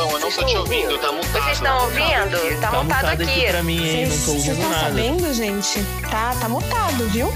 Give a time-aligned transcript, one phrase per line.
[0.00, 1.30] Bom, eu não tô te ouvindo, tá mutado.
[1.42, 2.60] Vocês estão ouvindo?
[2.60, 3.46] Tá, Tá mutado mutado aqui aqui.
[3.48, 4.06] pra mim, hein?
[4.06, 4.84] Não tô Vocês ouvindo estão nada.
[4.86, 5.84] sabendo, gente?
[6.10, 7.30] Tá, tá mutado, viu?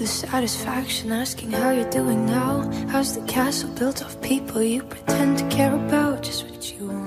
[0.00, 2.62] The satisfaction asking how you're doing now.
[2.88, 6.22] How's the castle built of people you pretend to care about?
[6.22, 6.99] Just what you wanted.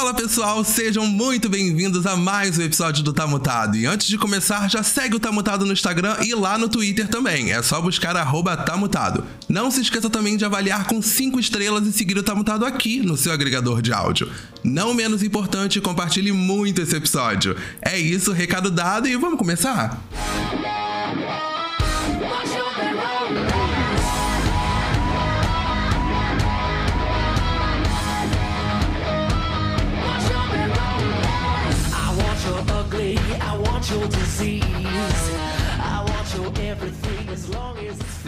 [0.00, 3.76] Fala pessoal, sejam muito bem-vindos a mais um episódio do Tá Mutado.
[3.76, 7.06] E antes de começar, já segue o Tá Mutado no Instagram e lá no Twitter
[7.06, 7.52] também.
[7.52, 9.22] É só buscar arroba Tá.
[9.46, 13.00] Não se esqueça também de avaliar com 5 estrelas e seguir o Tá Mutado aqui
[13.00, 14.32] no seu agregador de áudio.
[14.64, 17.54] Não menos importante, compartilhe muito esse episódio.
[17.82, 20.02] É isso, recado dado e vamos começar?
[20.62, 20.89] I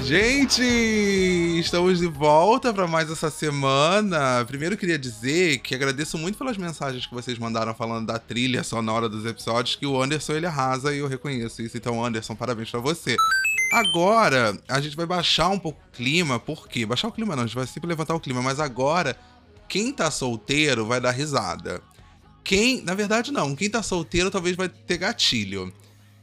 [0.03, 0.63] Gente,
[1.61, 4.45] estamos de volta para mais essa semana.
[4.47, 9.09] Primeiro queria dizer que agradeço muito pelas mensagens que vocês mandaram falando da trilha sonora
[9.09, 11.77] dos episódios, que o Anderson ele arrasa e eu reconheço isso.
[11.77, 13.17] Então, Anderson, parabéns para você.
[13.73, 16.85] Agora, a gente vai baixar um pouco o clima, por quê?
[16.85, 19.17] Baixar o clima não, a gente vai sempre levantar o clima, mas agora,
[19.69, 21.81] quem tá solteiro vai dar risada.
[22.45, 25.73] Quem, na verdade não, quem tá solteiro talvez vai ter gatilho.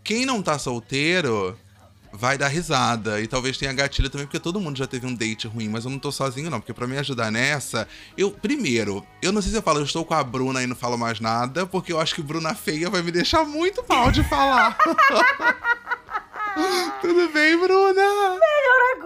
[0.03, 1.57] Quem não tá solteiro
[2.11, 3.21] vai dar risada.
[3.21, 5.91] E talvez tenha gatilho também, porque todo mundo já teve um date ruim, mas eu
[5.91, 6.59] não tô sozinho, não.
[6.59, 8.31] Porque pra me ajudar nessa, eu.
[8.31, 10.97] Primeiro, eu não sei se eu falo, eu estou com a Bruna e não falo
[10.97, 14.77] mais nada, porque eu acho que Bruna feia vai me deixar muito mal de falar.
[17.01, 18.01] Tudo bem, Bruna?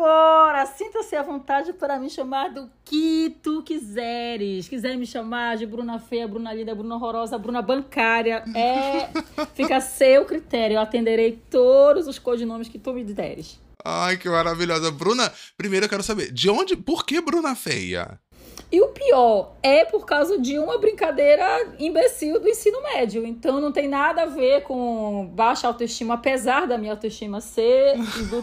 [0.05, 4.67] Agora, sinta-se à vontade para me chamar do que tu quiseres.
[4.67, 9.07] Quiser me chamar de Bruna Feia, Bruna Linda, Bruna Horrorosa, Bruna Bancária, é.
[9.55, 10.75] Fica a seu critério.
[10.75, 13.57] Eu atenderei todos os codinomes que tu me deres.
[13.81, 14.91] Ai, que maravilhosa.
[14.91, 16.75] Bruna, primeiro eu quero saber, de onde.
[16.75, 18.19] Por que Bruna feia?
[18.73, 23.23] E o pior é por causa de uma brincadeira imbecil do ensino médio.
[23.23, 27.93] Então não tem nada a ver com baixa autoestima, apesar da minha autoestima ser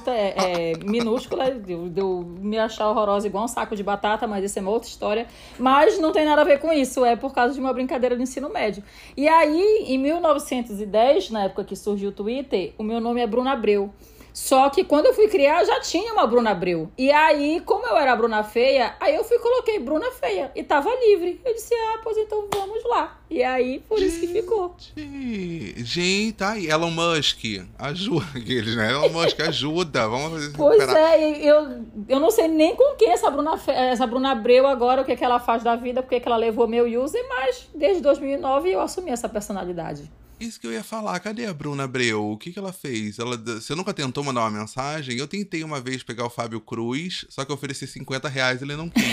[0.07, 4.45] é, é, minúscula, de eu, eu me achar horrorosa igual um saco de batata, mas
[4.45, 5.27] isso é uma outra história.
[5.59, 8.23] Mas não tem nada a ver com isso, é por causa de uma brincadeira do
[8.23, 8.85] ensino médio.
[9.17, 13.51] E aí, em 1910, na época que surgiu o Twitter, o meu nome é Bruna
[13.55, 13.93] Abreu.
[14.41, 16.91] Só que quando eu fui criar, já tinha uma Bruna Abreu.
[16.97, 20.51] E aí, como eu era a Bruna Feia, aí eu fui coloquei Bruna Feia.
[20.57, 21.39] E tava livre.
[21.45, 23.21] Eu disse, ah, pois então vamos lá.
[23.29, 24.75] E aí, por isso que ficou.
[24.97, 26.69] Gente, gente, tá aí.
[26.69, 27.45] Elon Musk,
[27.79, 28.91] ajuda aqueles, né?
[28.91, 30.09] Elon Musk, ajuda.
[30.09, 30.57] Vamos fazer.
[30.57, 31.13] Pois recuperar.
[31.13, 35.05] é, eu, eu não sei nem com quem essa Bruna, essa Bruna Abreu agora, o
[35.05, 38.03] que, é que ela faz da vida, porque que ela levou meu user, mas desde
[38.03, 40.11] 2009 eu assumi essa personalidade.
[40.41, 42.31] Isso que eu ia falar, cadê a Bruna Abreu?
[42.31, 43.19] O que, que ela fez?
[43.19, 45.19] Ela, você nunca tentou mandar uma mensagem?
[45.19, 48.65] Eu tentei uma vez pegar o Fábio Cruz, só que eu ofereci 50 reais e
[48.65, 49.05] ele não quis.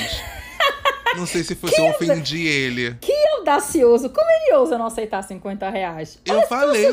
[1.17, 2.95] não sei se foi se eu ofendi ele.
[3.01, 4.09] Que audacioso!
[4.09, 6.17] Como ele ousa não aceitar 50 reais?
[6.25, 6.85] Eu Olha falei,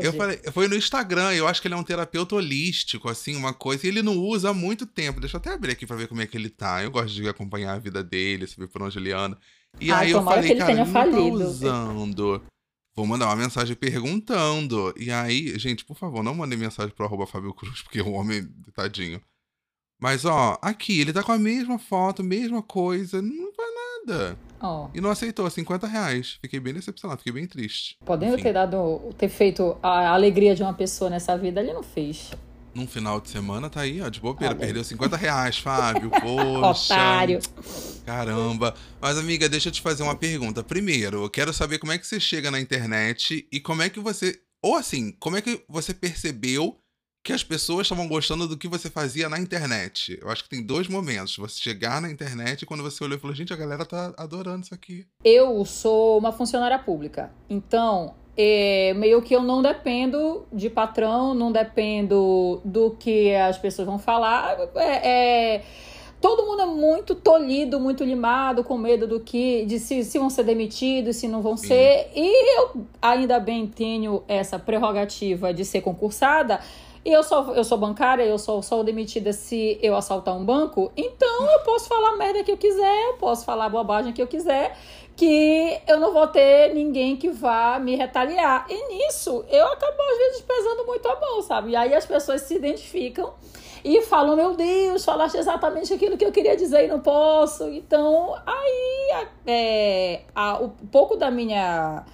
[0.00, 3.52] eu falei, foi no Instagram, eu acho que ele é um terapeuta holístico, assim, uma
[3.52, 5.20] coisa, e ele não usa há muito tempo.
[5.20, 6.84] Deixa eu até abrir aqui pra ver como é que ele tá.
[6.84, 9.36] Eu gosto de acompanhar a vida dele, saber por onde ele anda.
[9.80, 12.42] E Ai, aí eu falei, que ele cara, tenha ele não tá usando.
[12.94, 14.92] Vou mandar uma mensagem perguntando.
[14.98, 18.46] E aí, gente, por favor, não mandem mensagem pro arroba Fábio Cruz, porque o homem,
[18.74, 19.20] tadinho.
[20.00, 23.68] Mas, ó, aqui, ele tá com a mesma foto, mesma coisa, não faz
[24.06, 24.38] nada.
[24.60, 26.38] Ó, E não aceitou, 50 reais.
[26.40, 27.96] Fiquei bem decepcionado, fiquei bem triste.
[28.04, 28.42] podendo Enfim.
[28.42, 32.30] ter dado, ter feito a alegria de uma pessoa nessa vida, ele não fez.
[32.74, 34.54] Num final de semana tá aí, ó, de bobeira.
[34.54, 34.66] Olha aí.
[34.66, 36.10] Perdeu 50 reais, Fábio.
[36.22, 36.94] Poxa.
[36.94, 37.40] Otário.
[38.06, 38.74] Caramba.
[39.00, 40.62] Mas, amiga, deixa eu te fazer uma pergunta.
[40.62, 44.00] Primeiro, eu quero saber como é que você chega na internet e como é que
[44.00, 44.40] você.
[44.62, 46.78] Ou assim, como é que você percebeu
[47.24, 50.18] que as pessoas estavam gostando do que você fazia na internet?
[50.20, 51.36] Eu acho que tem dois momentos.
[51.36, 54.64] Você chegar na internet e quando você olhou e falou, gente, a galera tá adorando
[54.64, 55.06] isso aqui.
[55.22, 61.52] Eu sou uma funcionária pública, então é, meio que eu não dependo de patrão, não
[61.52, 64.58] dependo do que as pessoas vão falar.
[64.74, 65.08] É,
[65.56, 65.62] é,
[66.20, 70.30] todo mundo é muito tolhido, muito limado, com medo do que, de se, se vão
[70.30, 71.68] ser demitidos, se não vão Sim.
[71.68, 72.10] ser.
[72.14, 76.60] E eu ainda bem tenho essa prerrogativa de ser concursada.
[77.04, 80.92] E eu sou, eu sou bancária, eu sou, sou demitida se eu assaltar um banco.
[80.96, 84.28] Então eu posso falar a merda que eu quiser, eu posso falar bobagem que eu
[84.28, 84.78] quiser,
[85.16, 88.66] que eu não vou ter ninguém que vá me retaliar.
[88.68, 91.70] E nisso eu acabo às vezes pesando muito a mão, sabe?
[91.72, 93.32] E aí as pessoas se identificam.
[93.84, 97.68] e falam, meu Deus, falaste exatamente aquilo que eu queria dizer e não posso.
[97.68, 102.04] Então, aí, é, a- o pouco da minha.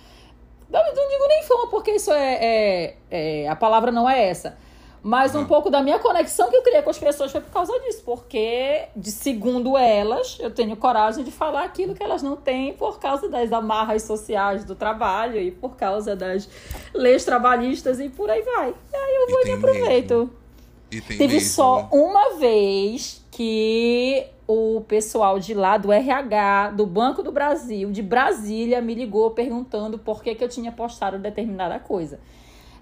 [0.70, 4.56] Não, não digo nem fama, porque isso é, é- é- A palavra não é essa.
[5.02, 7.72] Mas um pouco da minha conexão que eu criei com as pessoas foi por causa
[7.80, 8.02] disso.
[8.04, 12.98] Porque, de segundo elas, eu tenho coragem de falar aquilo que elas não têm por
[12.98, 16.48] causa das amarras sociais do trabalho e por causa das
[16.92, 18.74] leis trabalhistas e por aí vai.
[18.92, 20.14] E aí eu E vou e me aproveito.
[20.14, 20.30] mesmo.
[20.90, 21.48] E tem Teve mesmo.
[21.50, 28.02] só uma vez que o pessoal de lá do RH, do Banco do Brasil, de
[28.02, 32.18] Brasília, me ligou perguntando por que, que eu tinha postado determinada coisa.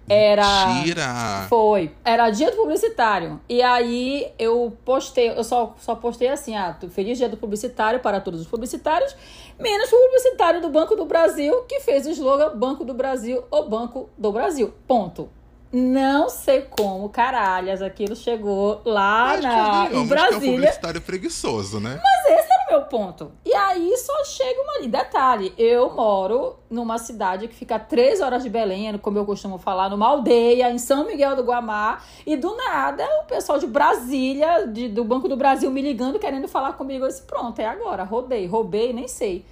[0.08, 0.66] Era.
[0.66, 1.46] Mentira!
[1.48, 1.92] Foi.
[2.04, 3.40] Era dia do publicitário.
[3.48, 8.20] E aí eu postei, eu só, só postei assim, ah, feliz dia do publicitário para
[8.20, 9.16] todos os publicitários,
[9.58, 13.62] menos o publicitário do Banco do Brasil, que fez o slogan Banco do Brasil, o
[13.64, 14.72] Banco do Brasil.
[14.86, 15.28] Ponto.
[15.72, 20.52] Não sei como, caralhas, aquilo chegou lá Mas na, em que é um Brasília.
[20.52, 22.00] publicitário preguiçoso, né?
[22.24, 23.32] Esse era o meu ponto.
[23.44, 24.88] E aí só chega uma ali.
[24.88, 29.88] Detalhe, eu moro numa cidade que fica três horas de Belém, como eu costumo falar,
[29.88, 32.02] numa aldeia em São Miguel do Guamá.
[32.26, 36.46] E do nada, o pessoal de Brasília, de- do Banco do Brasil, me ligando, querendo
[36.48, 37.04] falar comigo.
[37.04, 38.04] Eu disse, pronto, é agora.
[38.04, 39.44] Rodei, roubei, nem sei.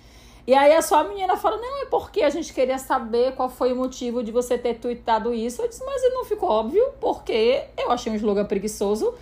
[0.47, 3.73] E aí a sua menina fala, não, é porque a gente queria saber qual foi
[3.73, 5.63] o motivo de você ter tweetado isso.
[5.63, 9.15] Eu disse, mas não ficou óbvio, porque eu achei um slogan preguiçoso.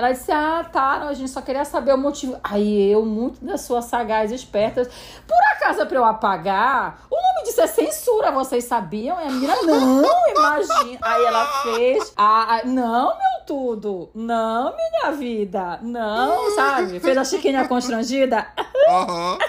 [0.00, 2.34] Ela disse, ah, tá, a gente só queria saber o motivo.
[2.42, 4.88] Aí eu, muito das suas sagaz espertas,
[5.28, 7.02] por acaso é pra eu apagar?
[7.10, 9.20] O nome disso é censura, vocês sabiam?
[9.20, 10.98] E a menina, não, imagina.
[11.02, 16.98] Aí ela fez, ah, não, meu tudo, não, minha vida, não, sabe?
[16.98, 18.46] Fez a chiquinha constrangida.
[18.88, 19.38] Aham.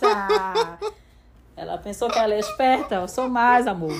[0.00, 0.78] Tá.
[1.56, 3.92] Ela pensou que ela é esperta, eu sou mais, amor.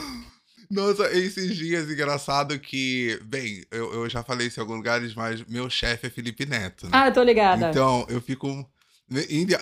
[0.73, 3.21] Nossa, esses dias, engraçado que...
[3.25, 6.87] Bem, eu, eu já falei isso em alguns lugares, mas meu chefe é Felipe Neto,
[6.87, 6.91] né?
[6.95, 7.69] Ah, eu tô ligada.
[7.69, 8.67] Então, eu fico.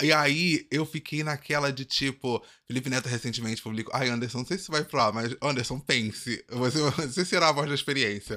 [0.01, 2.41] E aí, eu fiquei naquela de tipo.
[2.69, 3.93] Felipe Neto recentemente publicou.
[3.93, 6.45] Ai, Anderson, não sei se vai pra lá, mas Anderson, pense.
[6.49, 8.37] Você, você será a voz da experiência.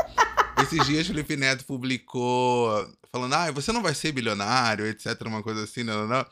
[0.60, 5.22] Esses dias, Felipe Neto publicou falando: ah, você não vai ser bilionário, etc.
[5.28, 6.26] Uma coisa assim, não, não, não.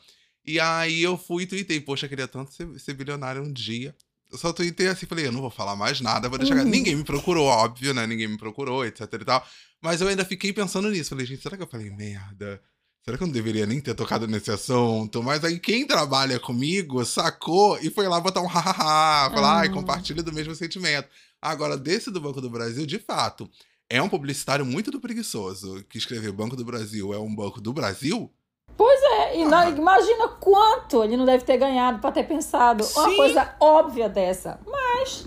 [0.44, 3.94] E aí eu fui e tuitei: poxa, queria tanto ser, ser bilionário um dia.
[4.32, 6.56] Eu só tuitei assim, falei: eu não vou falar mais nada, vou deixar.
[6.56, 6.64] Uhum.
[6.64, 8.06] Ninguém me procurou, óbvio, né?
[8.06, 9.46] Ninguém me procurou, etc e tal.
[9.80, 11.10] Mas eu ainda fiquei pensando nisso.
[11.10, 12.60] Falei, gente, será que eu falei merda?
[13.04, 15.22] Será que eu não deveria nem ter tocado nesse assunto?
[15.22, 19.70] Mas aí quem trabalha comigo sacou e foi lá botar um hahaha, falar, ai, Ah.
[19.72, 21.08] compartilha do mesmo sentimento.
[21.40, 23.50] Agora, desse do Banco do Brasil, de fato,
[23.90, 27.72] é um publicitário muito do preguiçoso que escreveu Banco do Brasil é um banco do
[27.72, 28.32] Brasil?
[28.80, 33.16] É, e não- imagina quanto ele não deve ter ganhado pra ter pensado uma Sim.
[33.16, 34.58] coisa óbvia dessa.
[34.66, 35.26] Mas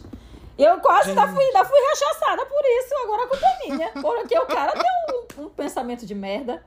[0.58, 2.96] eu quase ainda fui, ainda fui rechaçada por isso.
[3.04, 3.90] Agora a culpa é minha.
[4.02, 6.64] Porque o cara tem um, um pensamento de merda.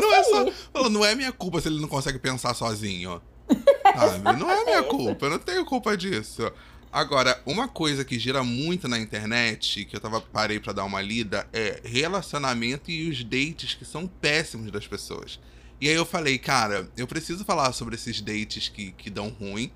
[0.00, 0.40] não é só.
[0.42, 0.52] aí.
[0.72, 3.20] Fala, Não é minha culpa se ele não consegue pensar sozinho.
[3.94, 4.38] Sabe?
[4.38, 6.50] Não é minha culpa, eu não tenho culpa disso.
[6.90, 11.00] Agora, uma coisa que gira muito na internet, que eu tava parei pra dar uma
[11.00, 15.38] lida, é relacionamento e os dates que são péssimos das pessoas.
[15.82, 19.68] E aí eu falei, cara, eu preciso falar sobre esses dates que, que dão ruim.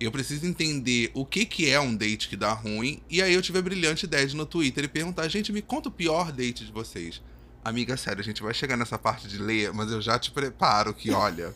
[0.00, 3.00] Eu preciso entender o que, que é um date que dá ruim.
[3.08, 5.88] E aí eu tive a brilhante ideia de no Twitter e perguntar, gente, me conta
[5.88, 7.22] o pior date de vocês.
[7.64, 10.92] Amiga, sério, a gente vai chegar nessa parte de ler, mas eu já te preparo
[10.92, 11.54] que, olha.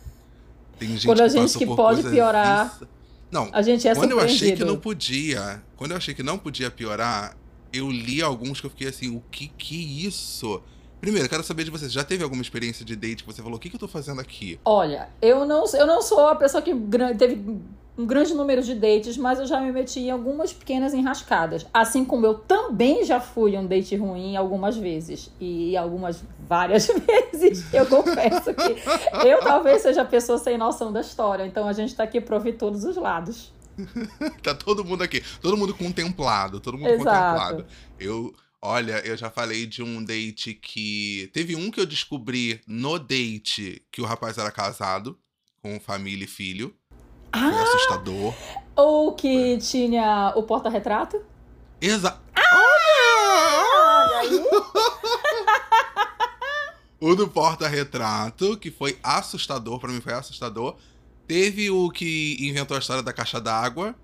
[0.78, 2.88] Tem gente Quando a gente que pode piorar, isso-
[3.28, 6.38] Não, A gente é quando eu achei que não podia, quando eu achei que não
[6.38, 7.36] podia piorar,
[7.72, 10.62] eu li alguns que eu fiquei assim, o que que é isso?
[11.00, 13.56] Primeiro, eu quero saber de vocês, já teve alguma experiência de date que você falou,
[13.56, 14.58] o que que eu tô fazendo aqui?
[14.64, 16.74] Olha, eu não, eu não sou a pessoa que
[17.18, 17.60] teve
[17.98, 21.66] um grande número de dates, mas eu já me meti em algumas pequenas enrascadas.
[21.72, 25.30] Assim como eu também já fui um date ruim algumas vezes.
[25.40, 26.86] E algumas, várias
[27.32, 31.46] vezes, eu confesso que eu talvez seja a pessoa sem noção da história.
[31.46, 33.52] Então a gente tá aqui pra ouvir todos os lados.
[34.42, 37.04] Tá todo mundo aqui, todo mundo contemplado, todo mundo Exato.
[37.04, 37.66] contemplado.
[37.98, 38.32] Eu,
[38.66, 41.30] olha, eu já falei de um date que.
[41.32, 45.18] Teve um que eu descobri no date que o rapaz era casado,
[45.62, 46.75] com família e filho.
[46.90, 48.35] Foi Ah, assustador.
[48.75, 51.23] ou que tinha o porta-retrato.
[51.80, 52.20] Exa.
[52.37, 54.40] Olha aí.
[56.99, 60.76] O do porta-retrato, que foi assustador, pra mim foi assustador.
[61.28, 63.94] Teve o que inventou a história da caixa d'água.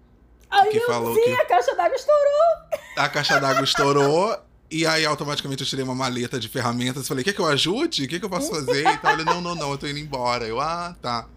[0.51, 2.79] Aí Que falou vi, que- a caixa d'água estourou.
[2.99, 4.37] A caixa d'água estourou.
[4.73, 7.07] E aí, automaticamente, eu tirei uma maleta de ferramentas.
[7.07, 8.05] Falei, quer que eu ajude?
[8.05, 8.87] O que, que eu posso fazer?
[8.89, 9.13] E tal.
[9.13, 10.47] Ele, não, não, não, eu tô indo embora.
[10.47, 11.29] Eu, ah, tá.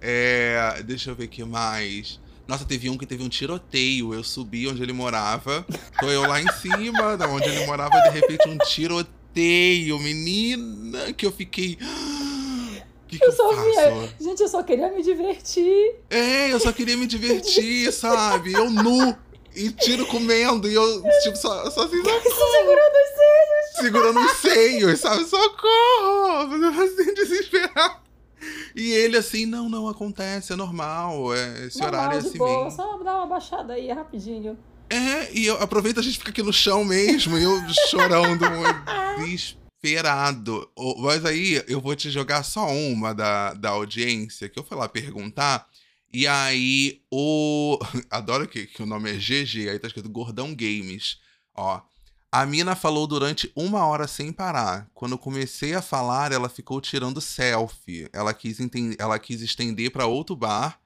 [0.00, 2.20] É, deixa eu ver o que mais.
[2.46, 4.14] Nossa, teve um que teve um tiroteio.
[4.14, 5.66] Eu subi onde ele morava.
[5.98, 9.98] Tô eu lá em cima, da onde ele morava, e de repente um tiroteio.
[9.98, 11.76] menina, que eu fiquei.
[11.82, 14.14] O que, que Eu só via.
[14.20, 15.96] Gente, eu só queria me divertir.
[16.08, 18.52] É, eu só queria me divertir, sabe?
[18.52, 19.25] Eu nu.
[19.56, 20.68] E tiro comendo.
[20.68, 22.20] E eu, tipo, só, só assim, socorro.
[22.52, 23.76] Segurando os seios.
[23.80, 25.24] Segurando os seios, sabe?
[25.24, 26.50] Socorro!
[26.50, 28.06] Fazendo assim, desesperado.
[28.74, 31.34] E ele assim, não, não, acontece, é normal.
[31.34, 32.64] É, esse Normal, horário é assim boa.
[32.64, 32.70] mesmo.
[32.70, 34.58] Só dá uma baixada aí, rapidinho.
[34.90, 38.44] É, e eu aproveita a gente fica aqui no chão mesmo, e eu chorando,
[39.18, 40.70] desesperado.
[40.98, 44.88] Mas aí eu vou te jogar só uma da, da audiência, que eu fui lá
[44.88, 45.66] perguntar.
[46.18, 47.78] E aí o.
[48.10, 51.18] Adoro que, que o nome é GG, aí tá escrito Gordão Games.
[51.54, 51.82] Ó.
[52.32, 54.88] A mina falou durante uma hora sem parar.
[54.94, 58.08] Quando eu comecei a falar, ela ficou tirando selfie.
[58.14, 60.80] Ela quis, enten- ela quis estender pra outro bar.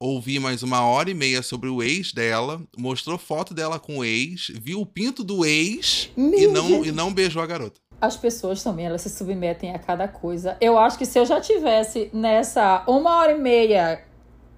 [0.00, 2.62] Ouvi mais uma hora e meia sobre o ex dela.
[2.78, 4.52] Mostrou foto dela com o ex.
[4.54, 6.10] Viu o pinto do ex.
[6.16, 6.86] E Meu não, Deus.
[6.86, 7.80] e não beijou a garota.
[8.00, 10.56] As pessoas também, elas se submetem a cada coisa.
[10.60, 14.04] Eu acho que se eu já tivesse nessa uma hora e meia,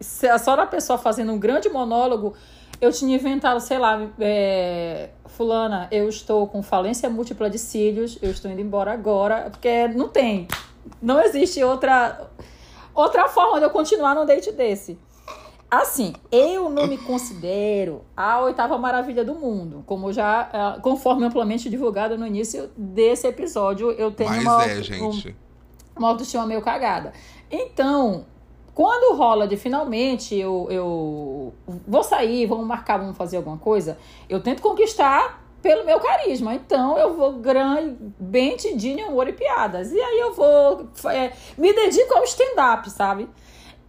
[0.01, 2.35] só da pessoa fazendo um grande monólogo,
[2.81, 8.31] eu tinha inventado, sei lá, é, fulana, eu estou com falência múltipla de cílios, eu
[8.31, 10.47] estou indo embora agora, porque não tem.
[11.03, 12.29] Não existe outra,
[12.95, 14.99] outra forma de eu continuar num date desse.
[15.71, 21.69] Assim, eu não me considero a oitava maravilha do mundo, como já, ah, conforme amplamente
[21.69, 25.37] divulgado no início desse episódio, eu tenho Mas uma, é, um- gente.
[25.95, 27.13] uma autoestima meio cagada.
[27.51, 28.25] Então,
[28.79, 31.53] quando rola de finalmente eu, eu
[31.85, 36.55] vou sair, vamos marcar, vamos fazer alguma coisa, eu tento conquistar pelo meu carisma.
[36.55, 39.91] Então eu vou grande, bem tidinho, humor e piadas.
[39.91, 40.87] E aí eu vou.
[41.11, 43.29] é, me dedico ao stand-up, sabe?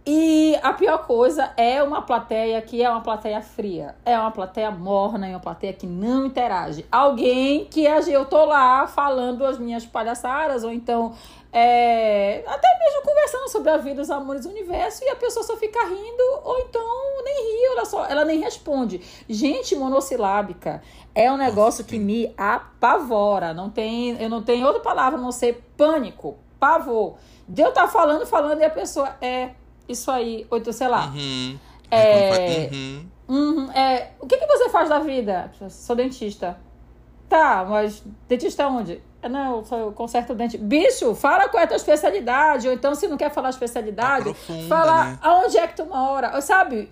[0.04, 3.94] E a pior coisa é uma plateia que é uma plateia fria.
[4.04, 6.84] É uma plateia morna, é uma plateia que não interage.
[6.90, 11.12] Alguém que a- eu tô lá falando as minhas palhaçadas, ou então
[11.52, 15.56] é, até mesmo conversando sobre a vida, os amores do universo, e a pessoa só
[15.56, 19.00] fica rindo, ou então nem ri, ela, só, ela nem responde.
[19.28, 20.82] Gente monossilábica
[21.14, 23.52] é um negócio que me apavora.
[23.52, 27.16] Não tem, eu não tenho outra palavra a não ser pânico, pavor.
[27.48, 29.50] De eu estar falando, falando, e a pessoa é
[29.88, 31.06] isso aí, ou então, sei lá.
[31.06, 31.58] Uhum.
[31.90, 32.70] É.
[32.72, 33.06] Uhum.
[33.28, 35.52] Uhum, é, o que, que você faz da vida?
[35.68, 36.58] Sou dentista.
[37.28, 39.00] Tá, mas dentista onde?
[39.22, 40.56] "É, Não, eu só conserto o dente.
[40.58, 42.66] Bicho, fala qual é a tua especialidade.
[42.68, 45.18] Ou então, se não quer falar a especialidade, Aprofunda, fala né?
[45.22, 46.40] aonde é que tu mora.
[46.40, 46.90] Sabe?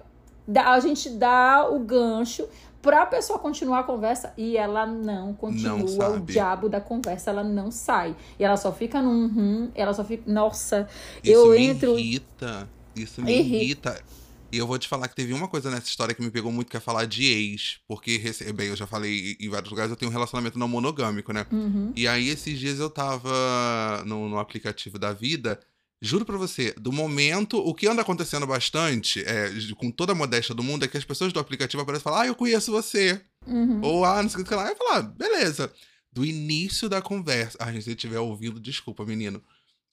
[0.55, 2.49] A gente dá o gancho
[2.81, 6.33] pra pessoa continuar a conversa e ela não continua o sabe.
[6.33, 8.15] diabo da conversa, ela não sai.
[8.39, 10.23] E ela só fica num hum, ela só fica.
[10.31, 10.89] Nossa,
[11.23, 11.99] Isso eu me entro.
[11.99, 12.69] irrita.
[12.97, 13.91] Isso me Irrita.
[13.91, 14.03] irrita.
[14.51, 16.71] E eu vou te falar que teve uma coisa nessa história que me pegou muito,
[16.71, 17.81] que é falar de ex.
[17.87, 18.21] Porque,
[18.55, 21.47] bem, eu já falei em vários lugares, eu tenho um relacionamento não monogâmico, né?
[21.53, 21.93] Uhum.
[21.95, 25.61] E aí, esses dias eu tava no, no aplicativo da vida.
[26.01, 30.55] Juro pra você, do momento, o que anda acontecendo bastante, é, com toda a modéstia
[30.55, 33.21] do mundo, é que as pessoas do aplicativo aparecem e falam, ah, eu conheço você.
[33.47, 33.81] Uhum.
[33.83, 34.69] Ou, ah, não sei o que lá.
[34.69, 35.73] Eu falo, ah, beleza.
[36.11, 37.59] Do início da conversa.
[37.61, 39.43] Ah, gente, se estiver ouvindo, desculpa, menino.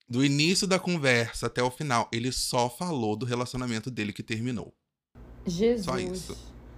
[0.07, 4.73] Do início da conversa até o final, ele só falou do relacionamento dele que terminou.
[5.47, 5.85] Jesus.
[5.85, 6.37] Só isso.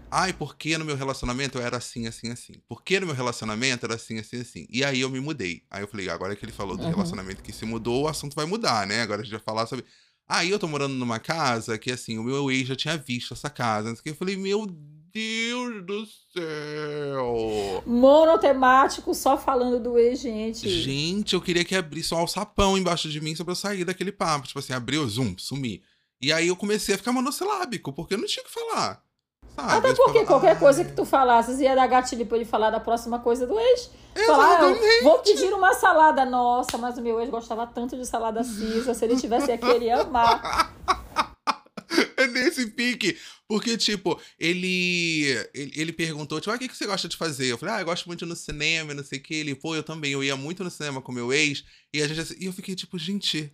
[0.09, 2.53] Ai, porque no meu relacionamento eu era assim, assim, assim?
[2.67, 4.65] Porque no meu relacionamento era assim, assim, assim?
[4.69, 5.63] E aí eu me mudei.
[5.69, 6.89] Aí eu falei, agora que ele falou do Uhum.
[6.89, 9.01] relacionamento que se mudou, o assunto vai mudar, né?
[9.01, 9.85] Agora a gente vai falar sobre.
[10.25, 13.49] Aí eu tô morando numa casa que, assim, o meu ex já tinha visto essa
[13.49, 13.93] casa.
[14.05, 14.96] Eu falei, meu Deus
[15.85, 17.83] do céu!
[17.85, 20.69] Monotemático, só falando do ex, gente.
[20.69, 24.11] Gente, eu queria que abrisse um alçapão embaixo de mim só pra eu sair daquele
[24.11, 24.47] papo.
[24.47, 25.81] Tipo assim, abriu, zoom, sumi.
[26.21, 29.01] E aí eu comecei a ficar monossilábico, porque eu não tinha o que falar.
[29.55, 29.71] Sabe?
[29.73, 32.45] Até Eu porque ficava, qualquer "Ah, coisa que tu falasses ia dar gatilho pra ele
[32.45, 33.89] falar da próxima coisa do ex.
[34.25, 35.03] Falar, "Ah, Exatamente.
[35.03, 36.25] vou pedir uma salada.
[36.25, 38.93] Nossa, mas o meu ex gostava tanto de salada Caesar.
[38.93, 40.73] Se ele tivesse aqui, ele ia amar.
[42.17, 43.15] É nesse pique.
[43.47, 47.45] Porque, tipo, ele, ele, ele perguntou, tipo, ah, o que, que você gosta de fazer?
[47.45, 49.35] Eu falei, ah, eu gosto muito no cinema, e não sei o que.
[49.35, 51.63] Ele, pô, eu também, eu ia muito no cinema com meu ex.
[51.93, 53.51] E a gente e eu fiquei, tipo, gente,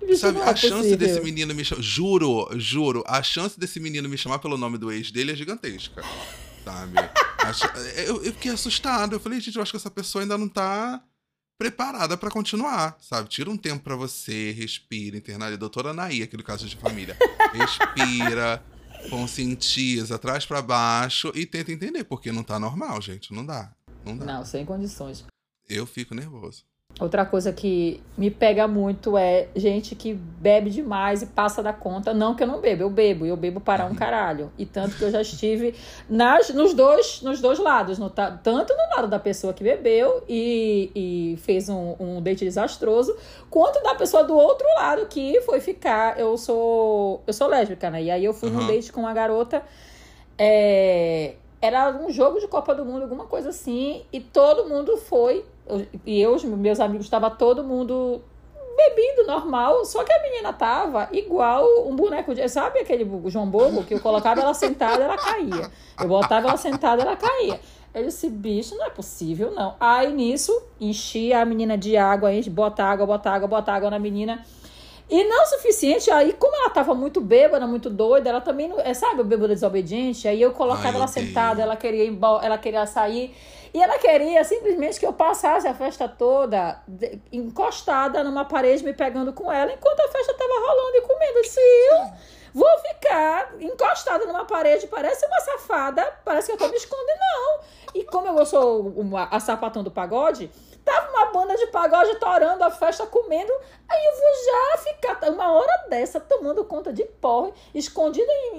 [0.00, 0.96] Bicho, sabe, é a chance possível.
[0.98, 1.82] desse menino me chamar.
[1.82, 6.02] Juro, juro, a chance desse menino me chamar pelo nome do ex dele é gigantesca.
[6.64, 6.94] Sabe?
[8.06, 9.12] Eu, eu fiquei assustado.
[9.12, 11.04] Eu falei, gente, eu acho que essa pessoa ainda não tá
[11.58, 13.28] preparada pra continuar, sabe?
[13.28, 15.58] Tira um tempo pra você, respira, internaliza.
[15.58, 17.16] Doutora Anaí, aquele caso de família.
[17.52, 18.62] Respira,
[19.10, 23.32] conscientiza, traz pra baixo e tenta entender, porque não tá normal, gente.
[23.32, 23.72] Não dá.
[24.04, 24.24] Não dá.
[24.24, 25.24] Não, sem condições.
[25.68, 26.64] Eu fico nervoso.
[27.00, 32.14] Outra coisa que me pega muito é gente que bebe demais e passa da conta.
[32.14, 34.52] Não que eu não bebo, eu bebo, eu bebo para um caralho.
[34.56, 35.74] E tanto que eu já estive
[36.08, 40.22] nas, nos, dois, nos dois lados, no, ta- tanto no lado da pessoa que bebeu
[40.28, 43.16] e, e fez um, um date desastroso,
[43.50, 46.16] quanto da pessoa do outro lado que foi ficar.
[46.16, 48.04] Eu sou, eu sou lésbica, né?
[48.04, 48.68] E aí eu fui num Aham.
[48.68, 49.64] date com uma garota.
[50.38, 55.44] é, era um jogo de Copa do Mundo, alguma coisa assim, e todo mundo foi.
[55.66, 58.22] Eu- E eu, os meus amigos, estava todo mundo
[58.76, 62.48] bebendo normal, só que a menina tava igual um boneco de.
[62.48, 65.70] Sabe aquele João Bobo que eu colocava ela sentada, ela caía.
[66.00, 67.60] Eu botava ela sentada, ela caía.
[67.94, 69.76] Eu disse, bicho, não é possível, não.
[69.78, 74.00] Aí nisso, enchia a menina de água, enche, bota água, bota água, bota água na
[74.00, 74.44] menina.
[75.08, 78.80] E não o suficiente, aí, como ela tava muito bêbada, muito doida, ela também não.
[78.80, 80.26] é, Sabe, o bêbada desobediente?
[80.26, 83.32] Aí eu colocava Ai, ela sentada, ela queria ir embora, ela queria sair.
[83.74, 88.94] E ela queria simplesmente que eu passasse a festa toda de- encostada numa parede, me
[88.94, 91.38] pegando com ela, enquanto a festa tava rolando e comendo.
[91.38, 92.12] Eu disse, eu
[92.54, 97.60] vou ficar encostada numa parede, parece uma safada, parece que eu tô me escondendo, não.
[97.96, 100.48] E como eu sou uma, a sapatão do pagode,
[100.84, 103.52] tava uma banda de pagode torando a festa, comendo.
[103.88, 108.56] Aí eu vou já ficar uma hora dessa tomando conta de porre, escondida em,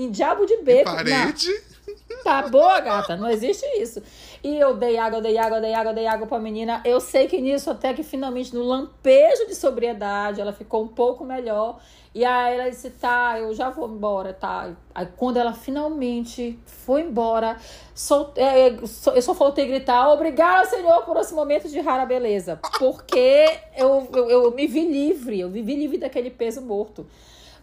[0.00, 0.88] em- em diabo de beco.
[0.88, 0.96] Não.
[0.96, 1.73] Parede.
[2.22, 4.02] Tá boa, gata, não existe isso.
[4.42, 6.80] E eu dei água, dei água, dei água, dei água pra menina.
[6.84, 11.24] Eu sei que nisso, até que finalmente, no lampejo de sobriedade, ela ficou um pouco
[11.24, 11.78] melhor.
[12.14, 14.72] E aí ela disse, tá, eu já vou embora, tá?
[14.94, 17.56] Aí quando ela finalmente foi embora,
[17.94, 22.60] sol- é, so- eu só faltei gritar, obrigada, Senhor, por esse momento de rara beleza.
[22.78, 23.44] Porque
[23.76, 27.04] eu, eu, eu me vi livre, eu me vi livre daquele peso morto.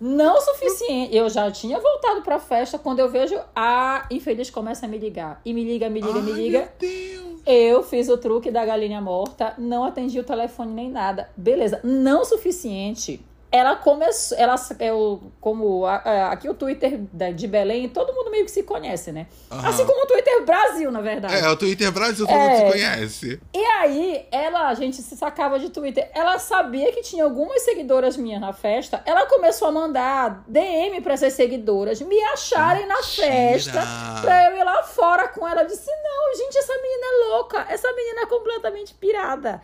[0.01, 1.15] Não o suficiente.
[1.15, 5.39] Eu já tinha voltado pra festa quando eu vejo a infeliz começa a me ligar.
[5.46, 6.60] E me liga, me liga, me Ai, liga.
[6.60, 7.41] Meu Deus.
[7.46, 11.29] Eu fiz o truque da galinha morta, não atendi o telefone nem nada.
[11.38, 13.24] Beleza, não o suficiente.
[13.51, 18.31] Ela começou, ela, eu, como a- a- aqui o Twitter da- de Belém, todo mundo
[18.31, 19.27] meio que se conhece, né?
[19.51, 19.67] Aham.
[19.67, 21.36] Assim como o Twitter Brasil, na verdade.
[21.36, 22.48] É, o Twitter Brasil todo É.
[22.48, 23.41] mundo se conhece.
[23.53, 26.10] E aí, ela, a gente se sacava de Twitter.
[26.13, 29.01] Ela sabia que tinha algumas seguidoras minhas na festa.
[29.05, 33.27] Ela começou a mandar DM para essas seguidoras me acharem na Mentira.
[33.27, 33.81] festa
[34.22, 35.64] pra eu ir lá fora com ela.
[35.64, 37.66] Eu disse: Não, gente, essa menina é louca.
[37.70, 39.61] Essa menina é completamente pirada.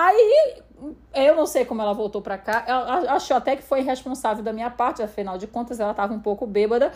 [0.00, 0.62] Aí,
[1.12, 2.64] eu não sei como ela voltou pra cá.
[2.68, 6.20] Ela achou até que foi irresponsável da minha parte, afinal de contas, ela tava um
[6.20, 6.92] pouco bêbada.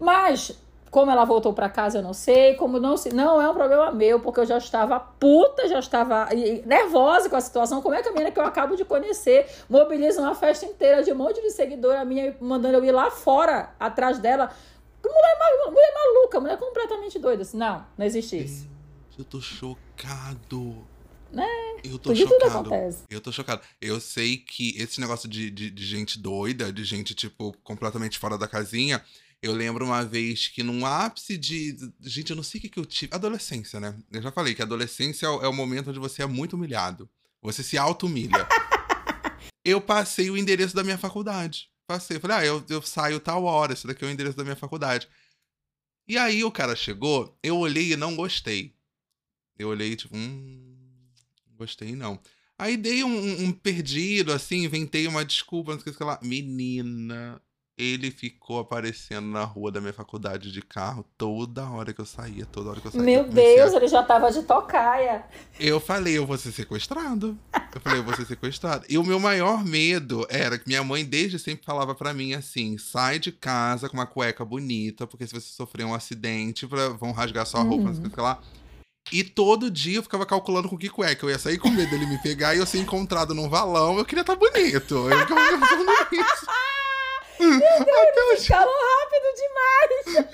[0.00, 0.60] Mas,
[0.90, 2.56] como ela voltou pra casa, eu não sei.
[2.56, 3.14] Como não se.
[3.14, 6.28] Não é um problema meu, porque eu já estava puta, já estava
[6.66, 7.80] nervosa com a situação.
[7.80, 11.12] Como é que a menina que eu acabo de conhecer mobiliza uma festa inteira de
[11.12, 14.50] um monte de seguidora minha mandando eu ir lá fora, atrás dela?
[15.04, 17.42] Mulher, mulher maluca, mulher completamente doida.
[17.42, 18.68] Assim, não, não existe isso.
[19.16, 20.89] Eu tô chocado.
[21.32, 21.46] Né?
[21.84, 22.58] Eu tô Porque tudo chocado.
[22.58, 23.04] acontece.
[23.08, 23.62] Eu tô chocado.
[23.80, 28.36] Eu sei que esse negócio de, de, de gente doida, de gente, tipo, completamente fora
[28.36, 29.04] da casinha.
[29.42, 31.76] Eu lembro uma vez que num ápice de.
[32.00, 33.14] Gente, eu não sei o que, que eu tive.
[33.14, 33.96] Adolescência, né?
[34.12, 37.08] Eu já falei que adolescência é o, é o momento onde você é muito humilhado.
[37.40, 38.46] Você se auto-humilha.
[39.64, 41.70] eu passei o endereço da minha faculdade.
[41.86, 42.18] Passei.
[42.18, 43.72] Falei, ah, eu, eu saio tal hora.
[43.72, 45.08] Esse daqui é o endereço da minha faculdade.
[46.06, 48.74] E aí o cara chegou, eu olhei e não gostei.
[49.56, 50.69] Eu olhei, tipo, hum.
[51.60, 52.18] Gostei, não.
[52.58, 56.18] Aí dei um, um- perdido, assim, inventei uma desculpa, não sei o que lá.
[56.22, 57.40] Menina,
[57.76, 62.44] ele ficou aparecendo na rua da minha faculdade de carro toda hora que eu saía,
[62.46, 63.04] toda hora que eu saía.
[63.04, 65.24] Meu Eu comecei a- Deus, ele já tava de tocaia.
[65.58, 67.38] eu falei, eu vou ser sequestrado.
[67.74, 68.84] Eu falei, eu vou ser sequestrado.
[68.88, 72.76] E o meu maior medo era que minha mãe desde sempre falava pra mim assim:
[72.78, 77.12] sai de casa com uma cueca bonita, porque se você sofrer um acidente, pra- vão
[77.12, 78.42] rasgar sua roupa, não sei o que lá.
[79.12, 81.24] E todo dia eu ficava calculando com que cueca.
[81.24, 83.98] Eu ia sair com medo dele me pegar e eu ser encontrado num valão.
[83.98, 85.08] Eu queria estar bonito.
[85.10, 86.46] Eu ficava pensando nisso.
[87.80, 88.48] Até hoje.
[88.48, 90.30] Calou rápido demais.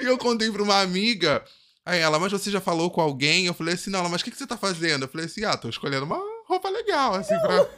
[0.00, 1.44] E eu contei pra uma amiga.
[1.84, 3.46] Aí ela, mas você já falou com alguém?
[3.46, 5.04] Eu falei assim, não, ela, mas o que, que você tá fazendo?
[5.04, 7.68] Eu falei assim, ah, tô escolhendo uma roupa legal, assim, pra,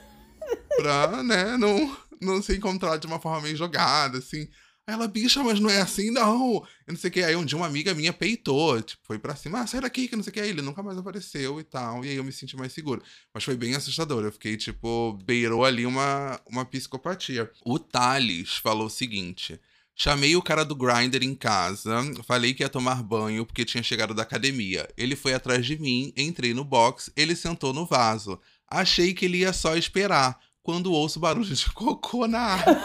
[0.76, 4.48] pra né, não, não ser encontrado de uma forma meio jogada, assim.
[4.86, 6.54] Aí ela, bicha, mas não é assim, não.
[6.86, 7.22] Eu não sei o que.
[7.22, 10.16] Aí um dia uma amiga minha peitou, tipo, foi pra cima, ah, sai daqui, que
[10.16, 10.40] não sei o que.
[10.40, 12.04] Aí ele nunca mais apareceu e tal.
[12.04, 13.02] E aí eu me senti mais seguro.
[13.32, 14.24] Mas foi bem assustador.
[14.24, 17.50] Eu fiquei, tipo, beirou ali uma, uma psicopatia.
[17.64, 19.60] O Thales falou o seguinte.
[20.02, 24.14] Chamei o cara do Grindr em casa, falei que ia tomar banho porque tinha chegado
[24.14, 24.88] da academia.
[24.96, 28.40] Ele foi atrás de mim, entrei no box, ele sentou no vaso.
[28.66, 32.80] Achei que ele ia só esperar, quando ouço barulho de cocô na água.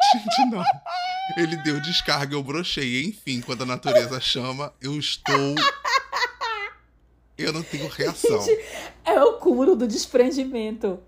[0.12, 0.62] Gente, não.
[1.36, 3.04] Ele deu descarga, eu brochei.
[3.04, 5.54] Enfim, quando a natureza chama, eu estou
[7.38, 8.40] Eu não tenho reação.
[8.42, 8.64] Gente,
[9.04, 10.98] é o cúmulo do desprendimento.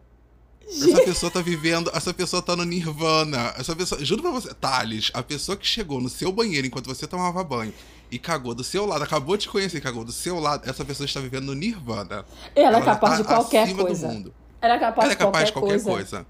[0.66, 3.54] Essa pessoa tá vivendo, essa pessoa tá no nirvana.
[3.56, 7.06] Essa pessoa, juro pra você, Thales, a pessoa que chegou no seu banheiro enquanto você
[7.06, 7.72] tomava banho
[8.10, 11.06] e cagou do seu lado, acabou de conhecer e cagou do seu lado, essa pessoa
[11.06, 12.26] está vivendo no nirvana.
[12.54, 14.08] Ela, é já capaz tá de qualquer coisa.
[14.08, 14.34] mundo.
[14.60, 16.26] Ela é capaz, Ela é capaz de de qualquer coisa.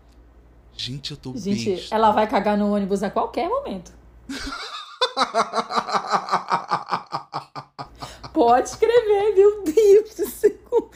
[0.79, 1.95] Gente, eu tô Gente, besta.
[1.95, 3.93] ela vai cagar no ônibus a qualquer momento.
[8.33, 10.91] Pode escrever, meu Deus do céu.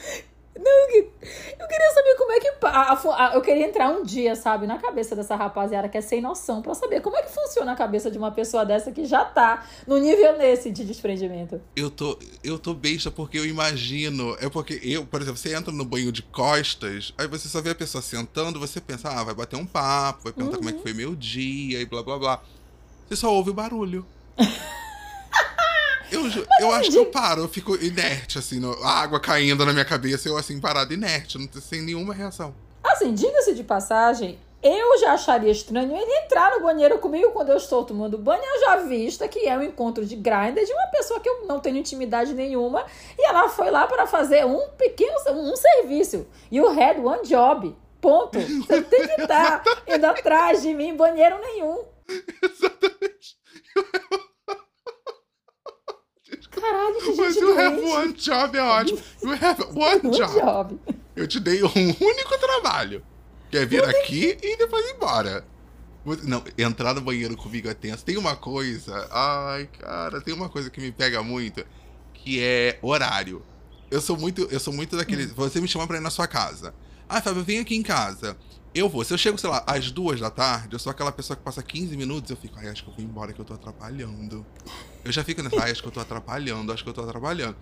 [0.63, 1.09] Não, eu que-
[1.59, 2.47] eu queria saber como é que.
[2.63, 6.21] a- a- Eu queria entrar um dia, sabe, na cabeça dessa rapaziada que é sem
[6.21, 9.25] noção, pra saber como é que funciona a cabeça de uma pessoa dessa que já
[9.25, 11.59] tá no nível nesse de desprendimento.
[11.75, 14.37] Eu tô, eu tô besta porque eu imagino.
[14.39, 17.71] É porque eu, por exemplo, você entra no banho de costas, aí você só vê
[17.71, 20.77] a pessoa sentando, você pensa, ah, vai bater um papo, vai perguntar como é que
[20.77, 20.83] Uhum.
[20.83, 22.41] foi meu dia e blá blá blá.
[23.09, 24.05] Você só ouve o barulho.
[26.13, 29.73] Eu, eu acho que eu paro, eu fico inerte, assim, no- a água caindo na
[29.73, 32.53] minha cabeça, eu assim, parado inerte, não, sem nenhuma reação.
[32.83, 37.57] Assim, diga-se de passagem, eu já acharia estranho ele entrar no banheiro comigo quando eu
[37.57, 38.41] estou tomando banho.
[38.43, 41.59] Eu já vista que é um encontro de grinder de uma pessoa que eu não
[41.59, 42.85] tenho intimidade nenhuma.
[43.17, 46.25] E ela foi lá para fazer um pequeno um serviço.
[46.49, 47.75] E o head one job.
[47.99, 48.37] Ponto.
[48.39, 51.83] Você tem que estar indo atrás de mim banheiro nenhum.
[52.41, 53.37] Exatamente.
[57.17, 58.99] Mas you have one job é ótimo.
[59.23, 60.39] You have one job.
[60.39, 60.79] job.
[61.15, 63.03] Eu te dei um único trabalho.
[63.49, 65.45] Que é vir aqui e depois ir embora.
[66.23, 68.03] Não, entrar no banheiro comigo é tenso.
[68.03, 69.07] Tem uma coisa.
[69.11, 71.63] Ai, cara, tem uma coisa que me pega muito.
[72.13, 73.43] Que é horário.
[73.91, 74.47] Eu sou muito.
[74.51, 75.27] Eu sou muito daquele.
[75.27, 76.73] Você me chama pra ir na sua casa.
[77.07, 78.35] Ah, Fábio, vem aqui em casa.
[78.75, 79.03] Eu vou.
[79.03, 81.61] Se eu chego, sei lá, às duas da tarde, eu sou aquela pessoa que passa
[81.61, 84.43] 15 minutos, eu fico, ai, acho que eu vou embora que eu tô atrapalhando.
[85.05, 87.55] Eu já fico nessa, ai, acho que eu tô atrapalhando, acho que eu tô atrapalhando.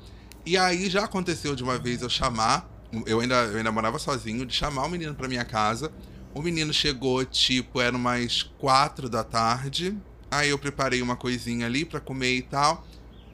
[0.45, 2.69] E aí já aconteceu de uma vez eu chamar,
[3.05, 5.91] eu ainda, eu ainda morava sozinho, de chamar o menino pra minha casa.
[6.33, 9.97] O menino chegou, tipo, era umas quatro da tarde.
[10.29, 12.87] Aí eu preparei uma coisinha ali pra comer e tal.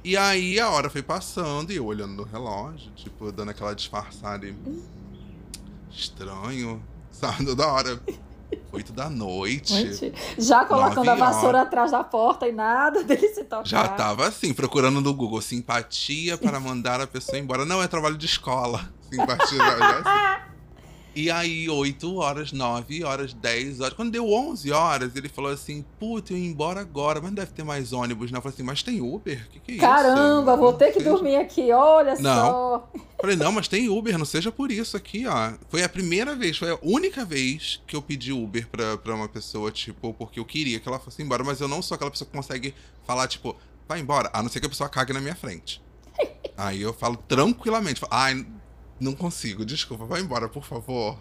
[0.03, 4.47] E aí a hora foi passando e eu olhando no relógio, tipo, dando aquela disfarçada
[4.47, 4.55] e.
[5.91, 6.83] Estranho.
[7.19, 7.99] Sabe, toda hora.
[8.71, 10.13] Oito da noite.
[10.38, 13.65] Já colocando a vassoura atrás da porta e nada dele se tocar.
[13.65, 17.65] Já tava assim, procurando no Google simpatia para mandar a pessoa embora.
[17.65, 18.88] Não, é trabalho de escola.
[19.10, 20.47] Simpatia já, já assim.
[21.19, 23.93] E aí, 8 horas, 9 horas, 10 horas.
[23.95, 27.51] Quando deu 11 horas, ele falou assim: Puta, eu ia embora agora, mas não deve
[27.53, 28.30] ter mais ônibus.
[28.30, 29.43] Não, eu falei assim: Mas tem Uber?
[29.47, 29.82] O que, que é isso?
[29.84, 32.36] Caramba, vou ter que Seja- dormir aqui, olha Não.
[32.36, 32.89] só.
[33.19, 35.53] Falei, não, mas tem Uber, não seja por isso aqui, ó.
[35.69, 39.27] Foi a primeira vez, foi a única vez que eu pedi Uber pra, pra uma
[39.27, 42.30] pessoa, tipo, porque eu queria que ela fosse embora, mas eu não sou aquela pessoa
[42.30, 42.75] que consegue
[43.08, 43.56] falar, tipo,
[43.88, 45.82] vai embora, a não ser que a pessoa cague na minha frente.
[46.56, 48.45] Aí eu falo tranquilamente, falo, ai,
[48.99, 51.17] não consigo, desculpa, vai embora, por favor.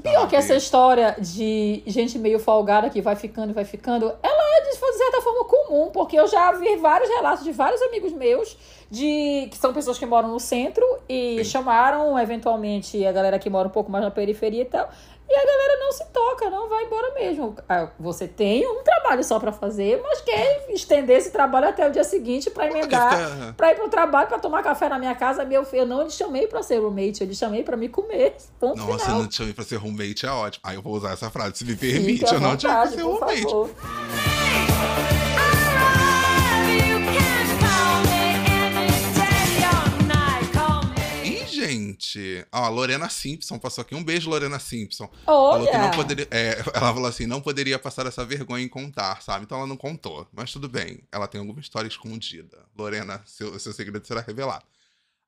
[0.00, 0.36] Pior que Sabe?
[0.36, 4.76] essa história de gente meio folgada que vai ficando e vai ficando, ela é de
[4.96, 8.56] certa forma comum, porque eu já vi vários relatos de vários amigos meus
[8.90, 11.44] de que são pessoas que moram no centro e Sim.
[11.44, 14.88] chamaram eventualmente a galera que mora um pouco mais na periferia e tal.
[15.28, 17.56] E a galera não se toca, não vai embora mesmo.
[17.68, 21.90] Ah, Você tem um trabalho só pra fazer, mas quer estender esse trabalho até o
[21.90, 25.44] dia seguinte pra emendar, pra ir pro trabalho, pra tomar café na minha casa.
[25.44, 28.36] Meu filho, eu não lhe chamei pra ser roommate, eu lhe chamei pra me comer.
[28.60, 29.18] Ponto Nossa, final.
[29.20, 30.62] não te chamei pra ser roommate, é ótimo.
[30.64, 32.76] Aí eu vou usar essa frase, se me Fique permite, à eu não te chamei
[32.96, 33.42] pra vontade, ser roommate.
[33.42, 34.45] favor.
[41.56, 43.94] Gente, ó, a Lorena Simpson passou aqui.
[43.94, 45.10] Um beijo, Lorena Simpson.
[45.24, 46.28] Falou que não Olha, poderia.
[46.30, 49.44] é, ela falou assim: não poderia passar essa vergonha em contar, sabe?
[49.44, 50.26] Então ela não contou.
[50.32, 51.00] Mas tudo bem.
[51.10, 52.58] Ela tem alguma história escondida.
[52.78, 54.64] Lorena, seu, seu segredo será revelado.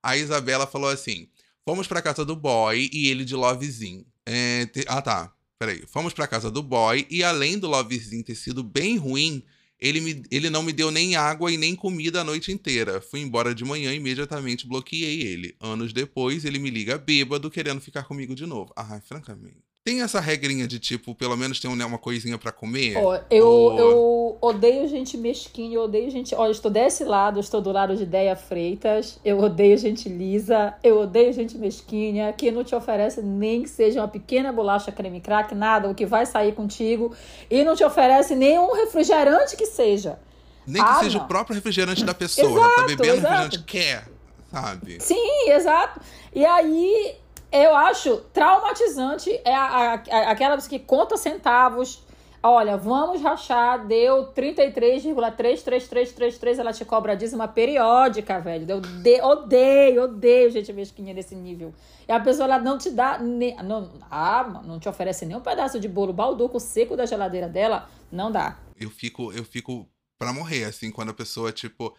[0.01, 1.27] A Isabela falou assim:
[1.65, 4.05] fomos pra casa do boy e ele de lovezinho.
[4.25, 5.33] É, te- Ah, tá.
[5.57, 5.83] Peraí.
[5.87, 9.43] Fomos pra casa do boy e além do lovezinho ter sido bem ruim,
[9.79, 13.01] ele, me, ele não me deu nem água e nem comida a noite inteira.
[13.01, 15.55] Fui embora de manhã e imediatamente bloqueei ele.
[15.59, 18.73] Anos depois, ele me liga bêbado querendo ficar comigo de novo.
[18.75, 19.68] Ah, francamente.
[19.83, 22.97] Tem essa regrinha de tipo, pelo menos tem né, uma coisinha pra comer?
[22.97, 26.35] ó, eu, Ou- eu odeio gente mesquinha, eu odeio gente.
[26.35, 29.19] Olha, estou desse lado, estou do lado de Deia Freitas.
[29.23, 34.01] Eu odeio gente lisa, eu odeio gente mesquinha, que não te oferece nem que seja
[34.01, 37.15] uma pequena bolacha creme crack, nada, o que vai sair contigo,
[37.49, 40.19] e não te oferece nenhum refrigerante que seja.
[40.67, 41.25] Nem que Ah, seja não.
[41.25, 42.47] o próprio refrigerante da pessoa.
[42.49, 43.27] ela tá Exato, bebendo exato.
[43.33, 44.07] refrigerante quer,
[44.51, 44.97] sabe?
[45.01, 46.01] Sim, exato.
[46.35, 47.15] E aí,
[47.51, 52.03] eu acho traumatizante é a, a- aquelas que conta centavos.
[52.41, 58.65] Olha, vamos rachar, deu 33,33333, ela te cobra a dízima periódica, velho.
[58.69, 61.73] Eu de- odeio, odeio gente mesquinha desse nível.
[62.07, 65.41] E a pessoa ela não te dá, ne- não, ah, não te oferece nem um
[65.41, 68.57] pedaço de bolo balduco seco da geladeira dela, não dá.
[68.79, 71.95] Eu fico, eu fico pra morrer, assim, quando a pessoa, tipo,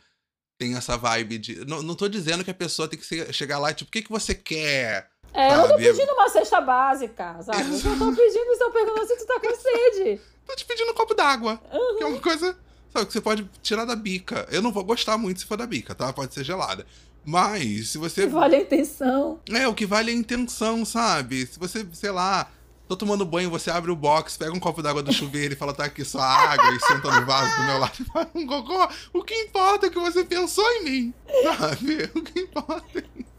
[0.59, 1.65] tem essa vibe de.
[1.67, 4.11] Não, não tô dizendo que a pessoa tem que chegar lá, tipo, o que, que
[4.11, 5.09] você quer?
[5.33, 5.85] É, eu não tô Sabe?
[5.85, 7.71] pedindo uma cesta básica, sabe?
[7.71, 10.21] Eu só tô pedindo, estou perguntando se tu tá com sede.
[10.47, 11.61] Tô te pedindo um copo d'água.
[11.97, 12.57] Que é uma coisa,
[12.93, 14.49] sabe, que você pode tirar da bica.
[14.51, 16.13] Eu não vou gostar muito se for da bica, tá?
[16.13, 16.85] Pode ser gelada.
[17.25, 18.27] Mas, se você.
[18.27, 19.39] Vale a intenção.
[19.49, 21.47] É, o que vale é a intenção, sabe?
[21.47, 22.51] Se você, sei lá,
[22.89, 25.73] tô tomando banho, você abre o box, pega um copo d'água do chuveiro e fala,
[25.73, 28.89] tá aqui sua água, e senta no vaso do meu lado e faz um cocô.
[29.13, 31.15] O que importa é que você pensou em mim,
[31.45, 32.11] sabe?
[32.13, 33.30] O que importa é.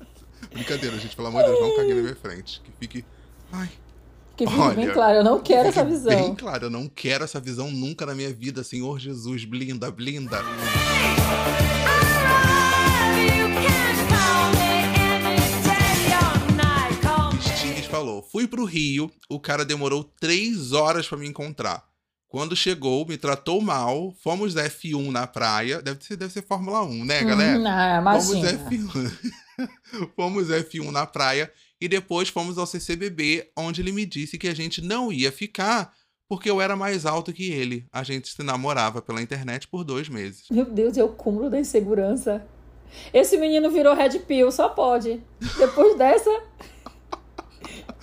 [0.51, 2.61] Brincadeira, gente, pelo amor de Deus, não cague na minha frente.
[2.61, 3.05] Que fique.
[3.53, 3.69] Ai.
[4.35, 6.11] Que fique bem Olha, claro, eu não quero essa fique visão.
[6.11, 9.45] Bem claro, eu não quero essa visão nunca na minha vida, Senhor Jesus.
[9.45, 10.41] Blinda, blinda.
[17.57, 21.89] Stings falou: fui pro Rio, o cara demorou três horas pra me encontrar.
[22.27, 25.81] Quando chegou, me tratou mal, fomos F1 na praia.
[25.81, 27.59] Deve ser, deve ser Fórmula 1, né, galera?
[27.59, 28.69] Hum, ah, Fomos imagina.
[28.69, 29.31] F1.
[30.15, 34.55] fomos F1 na praia e depois fomos ao CCBB, onde ele me disse que a
[34.55, 35.93] gente não ia ficar
[36.27, 37.85] porque eu era mais alto que ele.
[37.91, 40.45] A gente se namorava pela internet por dois meses.
[40.49, 42.45] Meu Deus, é o cúmulo da insegurança.
[43.13, 45.21] Esse menino virou Red Pill, só pode.
[45.57, 46.29] Depois dessa,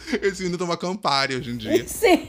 [0.22, 1.86] Esse menino toma Campari hoje em dia.
[1.88, 2.28] sim.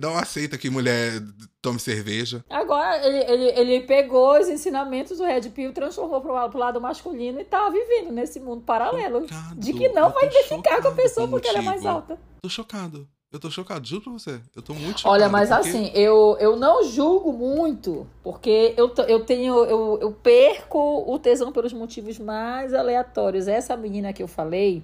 [0.00, 1.20] Não aceita que mulher
[1.60, 2.44] tome cerveja.
[2.48, 7.40] Agora, ele, ele, ele pegou os ensinamentos do Red Pill, transformou pro, pro lado masculino
[7.40, 9.22] e tá vivendo nesse mundo paralelo.
[9.22, 9.60] Chocado.
[9.60, 12.18] De que não vai identificar com a pessoa porque ela é mais alta.
[12.42, 13.06] Tô chocado.
[13.32, 14.40] Eu tô chocado, juro pra você.
[14.56, 15.12] Eu tô muito chocado.
[15.14, 20.10] Olha, mas porque- assim, eu, eu não julgo muito, porque eu, eu tenho, eu, eu
[20.10, 23.46] perco o tesão pelos motivos mais aleatórios.
[23.46, 24.82] Essa menina que eu falei,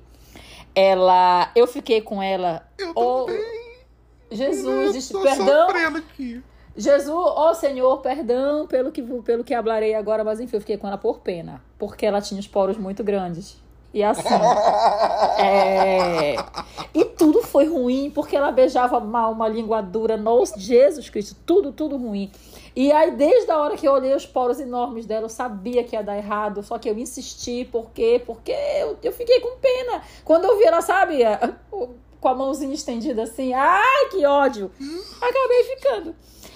[0.74, 1.50] ela.
[1.56, 2.68] Eu fiquei com ela.
[2.78, 3.65] Eu também.
[4.30, 5.68] Jesus, eu perdão.
[5.96, 6.42] aqui.
[6.76, 10.86] Jesus, ó Senhor, perdão pelo que, pelo que hablarei agora, mas enfim, eu fiquei com
[10.86, 11.62] ela por pena.
[11.78, 13.56] Porque ela tinha os poros muito grandes.
[13.94, 14.28] E assim.
[15.40, 16.36] é...
[16.92, 20.18] E tudo foi ruim, porque ela beijava mal, uma língua dura.
[20.18, 22.30] Nossa, Jesus Cristo, tudo, tudo ruim.
[22.74, 25.96] E aí, desde a hora que eu olhei os poros enormes dela, eu sabia que
[25.96, 28.20] ia dar errado, só que eu insisti, por quê?
[28.26, 30.02] Porque eu, eu fiquei com pena.
[30.26, 31.22] Quando eu vi ela, sabe,
[32.20, 34.70] com a mãozinha estendida assim, ai, que ódio!
[35.20, 36.14] Acabei ficando.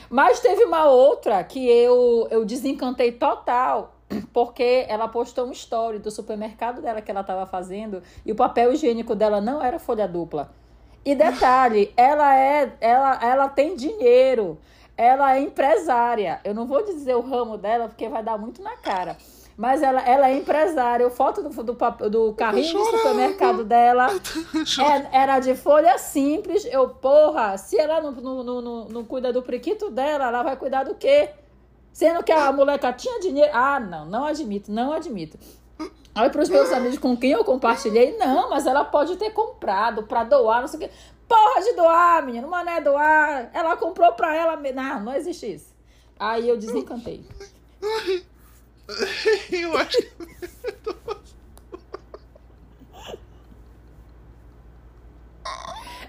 [0.08, 3.94] Mas teve uma outra que eu, eu desencantei total,
[4.32, 8.72] porque ela postou um story do supermercado dela que ela estava fazendo e o papel
[8.72, 10.50] higiênico dela não era folha dupla.
[11.04, 14.58] E detalhe, ela é, ela, ela tem dinheiro,
[14.96, 16.40] ela é empresária.
[16.42, 19.16] Eu não vou dizer o ramo dela porque vai dar muito na cara.
[19.60, 21.06] Mas ela, ela é empresária.
[21.06, 24.06] O foto do, do, do carrinho do supermercado dela
[25.12, 26.64] é- era de folha simples.
[26.64, 30.84] Eu, porra, se ela não, não, não, não, cuida do priquito dela, ela vai cuidar
[30.84, 31.28] do quê?
[31.92, 33.50] Sendo que a moleca tinha dinheiro.
[33.52, 35.38] Ah, não, não admito, não admito.
[36.14, 40.24] Aí pros meus amigos com quem eu compartilhei, não, mas ela pode ter comprado pra
[40.24, 40.90] doar, não sei o quê.
[41.28, 43.50] Porra de doar, menino, mas não é doar.
[43.52, 44.56] Ela comprou pra ela.
[44.56, 45.74] Não, não existe isso.
[46.18, 47.22] Aí eu desencantei.
[49.52, 50.10] Eu acho que.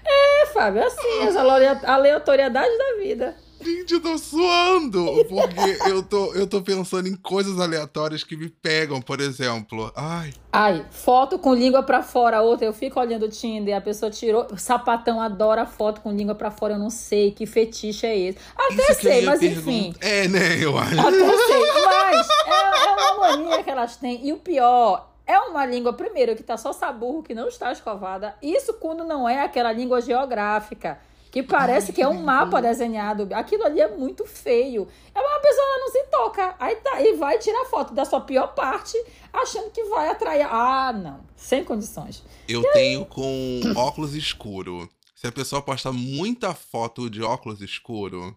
[0.04, 3.36] É, Fábio, assim, as alea- aleatoriedades da vida.
[3.64, 5.06] Gente, eu tô suando.
[5.28, 9.92] Porque eu tô, eu tô pensando em coisas aleatórias que me pegam, por exemplo.
[9.94, 10.32] Ai.
[10.52, 14.46] Ai, foto com língua pra fora, outra, eu fico olhando o Tinder, a pessoa tirou,
[14.52, 18.38] o sapatão adora foto com língua pra fora, eu não sei que fetiche é esse.
[18.54, 19.94] Até isso sei, mas enfim.
[19.98, 20.62] É, né?
[20.62, 21.00] Eu acho.
[21.00, 24.26] Até sei, mas é, é uma mania que elas têm.
[24.26, 28.34] E o pior, é uma língua, primeiro, que tá só saburro, que não está escovada.
[28.42, 30.98] Isso quando não é aquela língua geográfica.
[31.32, 33.26] Que parece que é um mapa desenhado.
[33.34, 34.86] Aquilo ali é muito feio.
[35.14, 36.54] É uma pessoa ela não se toca.
[36.60, 38.96] Aí tá, e vai tirar foto da sua pior parte,
[39.32, 40.46] achando que vai atrair.
[40.46, 41.20] Ah, não.
[41.34, 42.22] Sem condições.
[42.46, 44.86] Eu tenho com óculos escuro.
[45.16, 48.36] Se a pessoa posta muita foto de óculos escuro.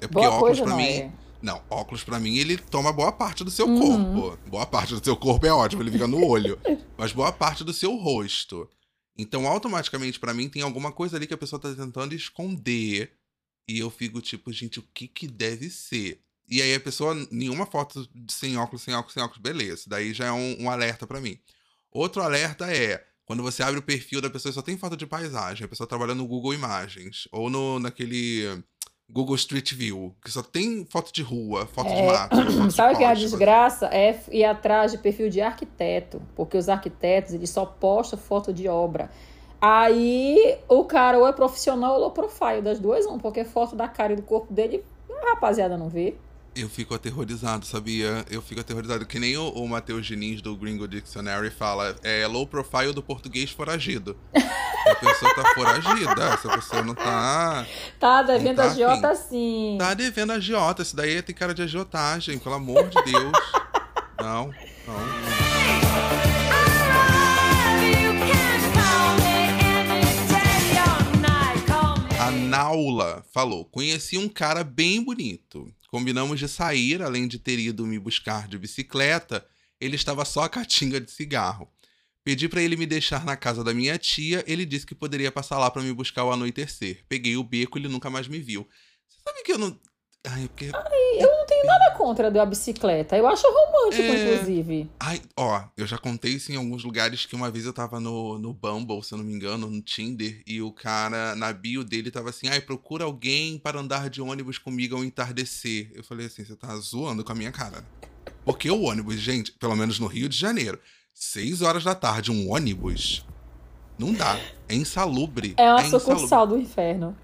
[0.00, 0.84] É porque Boa óculos não mim.
[0.88, 1.10] é.
[1.42, 3.78] Não, óculos pra mim ele toma boa parte do seu Uhum.
[4.22, 4.38] corpo.
[4.48, 6.58] Boa parte do seu corpo é ótimo, ele fica no olho.
[6.96, 8.66] mas boa parte do seu rosto.
[9.18, 13.12] Então, automaticamente, pra mim, tem alguma coisa ali que a pessoa tá tentando esconder.
[13.68, 16.22] E eu fico tipo, gente, o que que deve ser?
[16.48, 19.84] E aí a pessoa, nenhuma foto sem óculos, sem óculos, sem óculos, beleza.
[19.88, 21.38] Daí já é um, um alerta pra mim.
[21.90, 25.64] Outro alerta é Quando você abre o perfil da pessoa, só tem foto de paisagem.
[25.64, 27.26] A pessoa trabalha no Google Imagens.
[27.32, 28.62] Ou no, naquele
[29.08, 32.36] Google Street View, que só tem foto de rua, foto de mato.
[32.36, 33.86] foto Sabe o que é a desgraça?
[33.86, 38.68] É ir atrás de perfil de arquiteto, porque os arquitetos eles só postam foto de
[38.68, 39.10] obra.
[39.60, 43.88] Aí o cara ou é profissional ou low profile, das duas um, porque foto da
[43.88, 46.16] cara e do corpo dele, a rapaziada não vê.
[46.56, 48.24] Eu fico aterrorizado, sabia?
[48.30, 49.04] Eu fico aterrorizado.
[49.04, 53.50] Que nem o, o Matheus Diniz do Gringo Dictionary fala, é low profile do português
[53.50, 54.16] foragido.
[54.34, 57.66] a pessoa tá foragida, essa pessoa não tá.
[58.00, 59.28] Tá devendo tá a Jota afim.
[59.28, 59.76] sim.
[59.78, 60.80] Tá devendo agiota.
[60.80, 63.32] Isso daí tem cara de agiotagem, pelo amor de Deus.
[64.18, 64.46] não,
[64.86, 65.26] não.
[72.18, 75.70] A Naula falou: Conheci um cara bem bonito.
[75.88, 79.46] Combinamos de sair, além de ter ido me buscar de bicicleta,
[79.80, 81.70] ele estava só a catinga de cigarro.
[82.24, 85.58] Pedi pra ele me deixar na casa da minha tia, ele disse que poderia passar
[85.58, 87.04] lá pra me buscar ao anoitecer.
[87.08, 88.68] Peguei o beco, ele nunca mais me viu.
[89.08, 89.78] Você sabe que eu não.
[90.28, 90.64] Ai, é porque.
[90.66, 93.16] Eu não tenho nada contra da bicicleta.
[93.16, 94.34] Eu acho romântico, É.
[94.34, 94.90] inclusive.
[94.98, 98.38] Ai, ó, eu já contei isso em alguns lugares que uma vez eu tava no,
[98.38, 102.10] no Bumble, se eu não me engano, no Tinder, e o cara, na bio dele,
[102.10, 105.90] tava assim, ai, procura alguém para andar de ônibus comigo ao entardecer.
[105.94, 107.84] Eu falei assim, você tá zoando com a minha cara.
[108.44, 110.78] Porque o ônibus, gente, pelo menos no Rio de Janeiro,
[111.14, 113.24] seis horas da tarde, um ônibus,
[113.98, 114.38] não dá.
[114.68, 115.54] É insalubre.
[115.56, 116.00] É uma insalubre.
[116.14, 117.16] sucursal do inferno.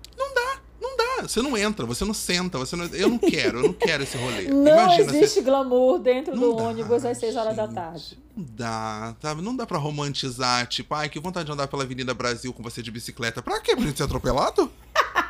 [1.22, 2.86] Você não entra, você não senta, você não...
[2.86, 4.42] Eu não quero, eu não quero esse rolê.
[4.52, 8.18] Não Imagina, você existe glamour dentro Não do dá, ônibus às 6 horas da tarde.
[8.36, 9.42] Não dá, sabe?
[9.42, 12.82] Não dá pra romantizar, tipo, ai, que vontade de andar pela Avenida Brasil com você
[12.82, 13.42] de bicicleta.
[13.42, 13.74] Pra quê?
[13.74, 14.70] Pra gente ser atropelado?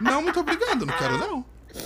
[0.01, 1.45] Não, muito obrigado, não quero não.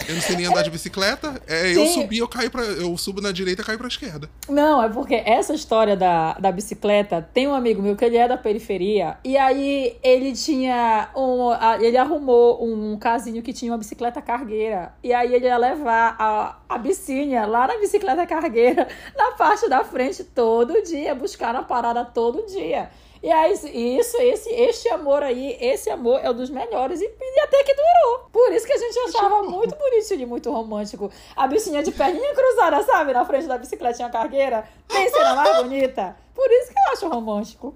[0.08, 1.40] Eu não sei nem andar de bicicleta.
[1.46, 2.62] É, eu subi, eu caio pra.
[2.62, 4.28] Eu subo na direita e caio pra esquerda.
[4.48, 8.26] Não, é porque essa história da, da bicicleta, tem um amigo meu que ele é
[8.26, 11.52] da periferia, e aí ele tinha um.
[11.80, 14.92] Ele arrumou um casinho que tinha uma bicicleta cargueira.
[15.02, 19.84] E aí ele ia levar a, a bicinha lá na bicicleta cargueira, na parte da
[19.84, 22.90] frente todo dia, buscar na parada todo dia.
[23.22, 27.40] E aí, isso, esse, este amor aí, esse amor é um dos melhores e, e
[27.40, 28.28] até que durou.
[28.30, 31.10] Por isso que a gente achava muito bonitinho e muito romântico.
[31.34, 33.12] A bichinha de perninha cruzada, sabe?
[33.12, 34.68] Na frente da bicicletinha cargueira.
[34.88, 36.16] Tem cena mais bonita.
[36.34, 37.74] Por isso que eu acho romântico.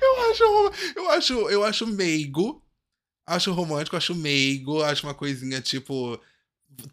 [0.00, 0.44] Eu acho,
[0.96, 2.62] eu acho, eu acho meigo.
[3.26, 6.18] Acho romântico, acho meigo, acho uma coisinha tipo.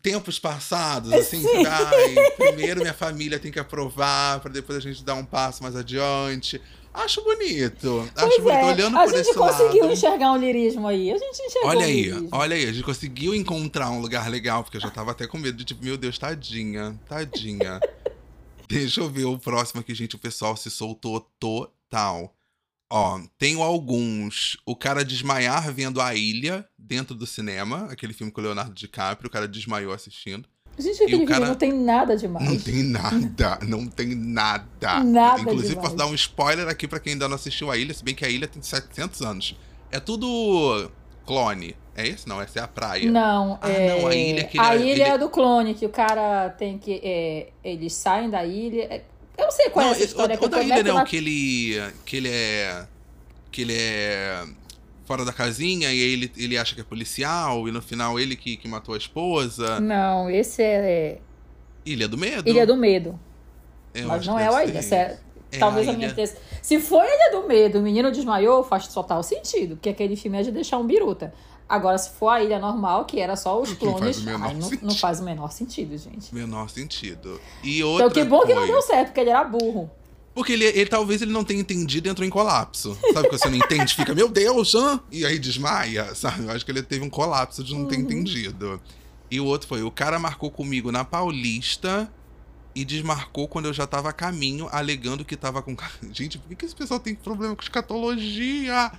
[0.02, 1.64] Tempos passados, assim, Sim.
[1.64, 1.96] sabe?
[1.96, 5.76] Ai, primeiro minha família tem que aprovar pra depois a gente dar um passo mais
[5.76, 6.62] adiante.
[6.94, 8.10] Acho bonito.
[8.16, 8.58] Acho Pois bonito.
[8.58, 9.94] é, Olhando a por gente esse conseguiu lado.
[9.94, 11.12] enxergar um lirismo aí.
[11.12, 12.30] A gente enxergou Olha um aí, lirismo.
[12.32, 15.38] olha aí, a gente conseguiu encontrar um lugar legal, porque eu já tava até com
[15.38, 17.80] medo de tipo, meu Deus, tadinha, tadinha.
[18.68, 20.16] Deixa eu ver o próximo aqui, gente.
[20.16, 22.34] O pessoal se soltou total.
[22.90, 24.58] Ó, tenho alguns.
[24.66, 29.28] O cara desmaiar vendo a ilha dentro do cinema, aquele filme com o Leonardo DiCaprio,
[29.28, 30.48] o cara desmaiou assistindo.
[30.80, 32.48] Gente, aquele cara- vídeo não tem nada demais.
[32.48, 35.00] Não tem nada, não tem nada.
[35.04, 35.88] Nada Inclusive, demais.
[35.88, 38.24] posso dar um spoiler aqui pra quem ainda não assistiu a ilha, se bem que
[38.24, 39.56] a ilha tem 700 anos.
[39.92, 40.92] É tudo
[41.26, 41.76] clone.
[41.96, 42.30] É esse?
[42.30, 43.10] Não, essa é a praia.
[43.12, 44.00] Não, Ah, é...
[44.02, 46.50] não, a ilha que ele A era- ilha ele- é do clone, que o cara
[46.52, 47.02] tem que.
[47.04, 49.04] é, eles saem da ilha.
[49.38, 50.36] É- Eu não sei qual Não, é essa história.
[50.36, 51.94] o, que o da ilha não, na- que ele.
[52.06, 52.88] que ele é.
[53.52, 54.44] que ele é.
[55.06, 58.36] fora da casinha e aí ele, ele acha que é policial e no final ele
[58.36, 59.80] que, que matou a esposa.
[59.80, 61.20] Não, esse é
[61.86, 62.50] Ilha do Medo?
[62.50, 63.18] Ilha do Medo.
[63.94, 64.96] Eu mas não é ser ilha.
[64.96, 65.18] é-
[65.50, 66.36] É Talvez a a, minha terça.
[66.62, 69.78] Se for a Ilha do Medo, o menino desmaiou, faz total sentido.
[69.78, 71.34] Porque aquele filme é de deixar um biruta.
[71.70, 74.48] Agora, se for a ilha normal, que era só os Não faz clones, o menor
[74.48, 76.34] ai, não, não faz o menor sentido, gente.
[76.34, 77.42] Menor sentido.
[77.64, 79.92] E outra Então, que bom que não coisa- deu certo, porque ele era burro.
[80.34, 82.96] Porque ele, ele talvez ele não tenha entendido e entrou em colapso.
[83.12, 85.00] Sabe que você não entende, fica, meu Deus, hã?
[85.12, 86.44] E aí desmaia, sabe?
[86.46, 87.88] Eu acho que ele teve um colapso de não Uhum.
[87.88, 88.80] ter entendido.
[89.32, 92.10] E o outro foi, o cara marcou comigo na Paulista
[92.76, 95.76] e desmarcou quando eu já tava a caminho, alegando que tava com...
[96.14, 98.92] Gente, por que, que esse pessoal tem problema com escatologia?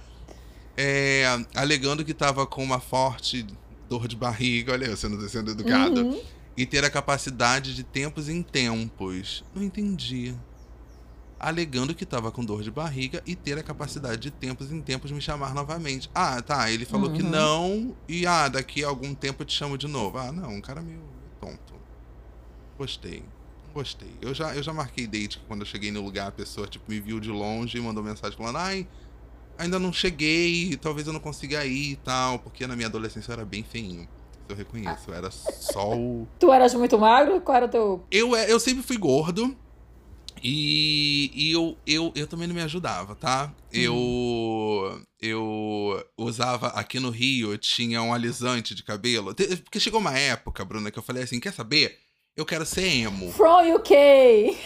[0.81, 1.25] É,
[1.57, 3.45] alegando que tava com uma forte
[3.89, 6.03] dor de barriga, olha eu sendo, sendo educado.
[6.07, 6.23] Uhum.
[6.57, 9.43] E ter a capacidade de tempos em tempos.
[9.53, 10.37] Não entendi.
[11.41, 15.11] Alegando que tava com dor de barriga e ter a capacidade de tempos em tempos
[15.11, 16.09] me chamar novamente.
[16.15, 16.71] Ah, tá.
[16.71, 17.31] Ele falou que Uhum.
[17.31, 17.97] não.
[18.09, 20.17] E ah, daqui a algum tempo eu te chamo de novo.
[20.19, 21.01] Ah, não, um cara meio
[21.41, 21.75] tonto.
[22.77, 23.25] Gostei.
[23.75, 24.11] Gostei.
[24.21, 26.85] Eu já, eu já marquei date que quando eu cheguei no lugar, a pessoa tipo,
[26.89, 28.87] me viu de longe e mandou mensagem falando: ai,
[29.59, 32.39] ainda não cheguei, talvez eu não consiga ir e tal.
[32.39, 34.09] Porque na minha adolescência eu era bem feinho.
[34.49, 35.11] Eu reconheço.
[35.11, 36.27] Eu era só o.
[36.39, 37.41] Tu eras muito magro?
[37.41, 38.05] Qual era o teu.
[38.11, 39.55] Eu, é- eu sempre fui gordo.
[40.43, 43.53] E, e eu, eu, eu também não me ajudava, tá?
[43.73, 49.35] Eu, eu usava aqui no Rio, eu tinha um alisante de cabelo.
[49.35, 51.99] Porque chegou uma época, Bruna, que eu falei assim: quer saber?
[52.37, 53.33] Eu quero ser emo.
[53.33, 54.57] From UK!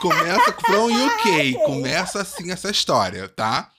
[0.00, 1.52] Começa from UK.
[1.66, 3.70] Começa assim essa história, tá?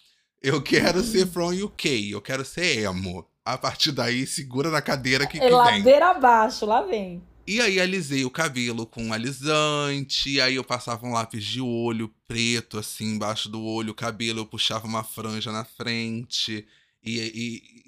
[0.41, 2.11] Eu quero ser from UK.
[2.11, 3.25] Eu quero ser emo.
[3.45, 5.81] A partir daí, segura na cadeira que, que É vem.
[5.81, 7.21] ladeira abaixo, lá vem.
[7.47, 12.13] E aí alisei o cabelo com um alisante, aí eu passava um lápis de olho
[12.27, 16.65] preto assim embaixo do olho, o cabelo eu puxava uma franja na frente.
[17.03, 17.19] E,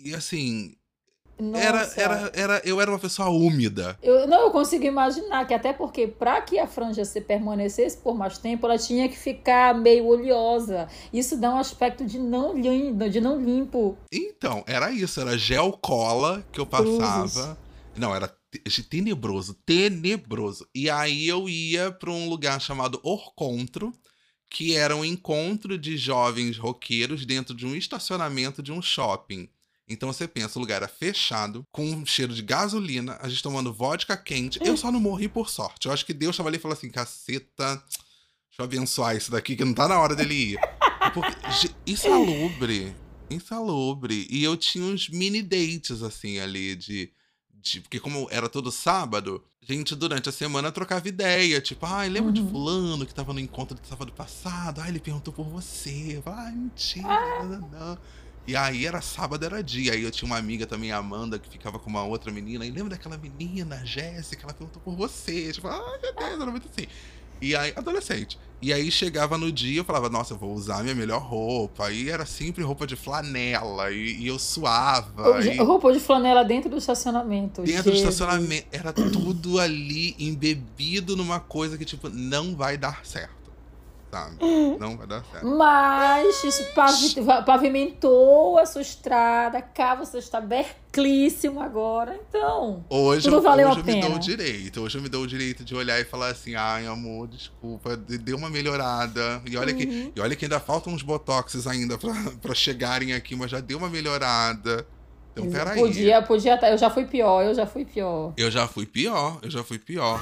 [0.06, 0.76] e, e, assim,
[1.40, 2.00] Nossa.
[2.00, 3.98] era, era, eu era uma pessoa úmida.
[4.02, 8.16] Eu, não, eu consigo imaginar que até porque para que a franja se permanecesse por
[8.16, 10.88] mais tempo, ela tinha que ficar meio oleosa.
[11.12, 13.98] Isso dá um aspecto de não, lim- de não limpo.
[14.12, 17.58] Então, era isso, era gel cola que eu passava.
[17.96, 20.68] Não, era te- tenebroso, tenebroso.
[20.74, 23.92] E aí eu ia pra um lugar chamado Orcontro,
[24.50, 29.50] que era um encontro de jovens roqueiros dentro de um estacionamento de um shopping.
[29.88, 33.74] Então você pensa, o lugar era fechado, com um cheiro de gasolina, a gente tomando
[33.74, 34.60] vodka quente.
[34.64, 35.88] Eu só não morri por sorte.
[35.88, 39.56] Eu acho que Deus tava ali e falou assim: caceta, deixa eu abençoar isso daqui,
[39.56, 40.60] que não tá na hora dele ir.
[41.14, 42.96] Porque, insalubre,
[43.30, 44.26] insalubre.
[44.30, 47.12] E eu tinha uns mini dates, assim, ali, de.
[47.50, 51.60] de porque, como era todo sábado, a gente durante a semana trocava ideia.
[51.60, 52.50] Tipo, ai, lembra de Uhum.
[52.50, 54.80] Fulano que tava no encontro de sábado passado?
[54.80, 56.24] Ai, ele perguntou por você.
[56.26, 57.98] Ai, mentira, não, não, não.
[58.46, 59.94] E aí era sábado, era dia.
[59.94, 62.66] Aí eu tinha uma amiga também, a Amanda, que ficava com uma outra menina.
[62.66, 65.52] E lembra daquela menina, a Jéssica, ela perguntou por você.
[65.54, 66.88] Tipo, ai meu Deus, era muito assim.
[67.42, 68.40] E aí, adolescente.
[68.62, 71.92] E aí chegava no dia, eu falava, nossa, eu vou usar minha melhor roupa.
[71.92, 73.92] E era sempre roupa de flanela.
[73.92, 75.44] E, e eu suava.
[75.44, 77.62] e Roupa de flanela dentro do estacionamento.
[77.62, 78.14] dentro do Jesus.
[78.16, 78.68] estacionamento.
[78.72, 83.43] Era tudo ali embebido numa coisa que, tipo, não vai dar certo.
[84.14, 84.36] Sabe?
[84.80, 85.44] Não vai dar certo.
[85.48, 92.20] Mas isso pavi- pavimentou a sua estrada, cá você está berclíssimo agora.
[92.30, 94.16] Então, Hoje, Tudo eu, valeu hoje a eu me dou pena.
[94.16, 94.82] o direito.
[94.82, 98.20] Hoje eu me dou o direito de olhar e falar assim: ai, amor, desculpa, de-
[98.20, 99.42] deu uma melhorada.
[99.50, 99.78] E olha, Uhum.
[99.80, 103.60] que, e olha que ainda faltam uns botoxes ainda pra, pra chegarem aqui, mas já
[103.60, 104.86] deu uma melhorada.
[105.32, 105.80] Então, peraí.
[105.80, 108.32] podia, podia tá, eu já fui pior, eu já fui pior.
[108.38, 110.22] Eu já fui pior, eu já fui pior.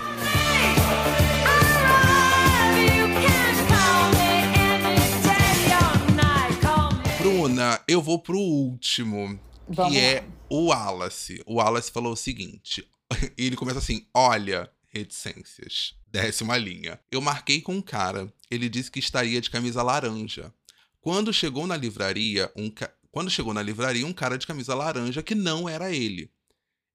[7.22, 10.28] Bruna, eu vou pro último, que Vamos é lá.
[10.50, 11.40] o Wallace.
[11.46, 12.84] O Wallace falou o seguinte:
[13.38, 15.94] ele começa assim: olha, reticências.
[16.08, 17.00] Desce uma linha.
[17.12, 18.34] Eu marquei com um cara.
[18.50, 20.52] Ele disse que estaria de camisa laranja.
[21.00, 25.22] Quando chegou na livraria, um ca- quando chegou na livraria, um cara de camisa laranja
[25.22, 26.30] que não era ele.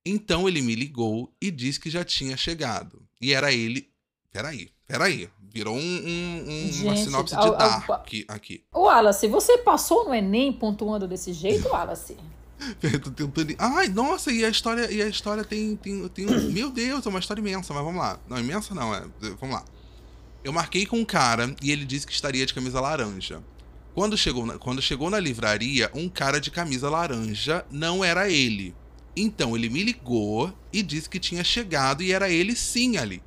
[0.04, 3.06] Então ele me ligou e disse que já tinha chegado.
[3.20, 3.90] E era ele.
[4.32, 5.28] Peraí, peraí.
[5.52, 8.62] Virou um, um- um- uma Gente, sinopse ao- de ao- Dark aqui.
[8.74, 12.16] O Wallace, você passou no Enem pontuando desse jeito, Wallace?
[12.82, 13.54] Eu tô tentando.
[13.58, 16.40] Ai, nossa, e a história, e a história tem, tem, tem um.
[16.52, 18.18] Meu Deus, é uma história imensa, mas vamos lá.
[18.28, 19.02] Não, imensa não, é.
[19.40, 19.64] Vamos lá.
[20.44, 23.42] Eu marquei com um cara e ele disse que estaria de camisa laranja.
[23.94, 28.74] Quando chegou, na, quando chegou na livraria, um cara de camisa laranja não era ele.
[29.16, 33.22] Então ele me ligou e disse que tinha chegado e era ele sim ali.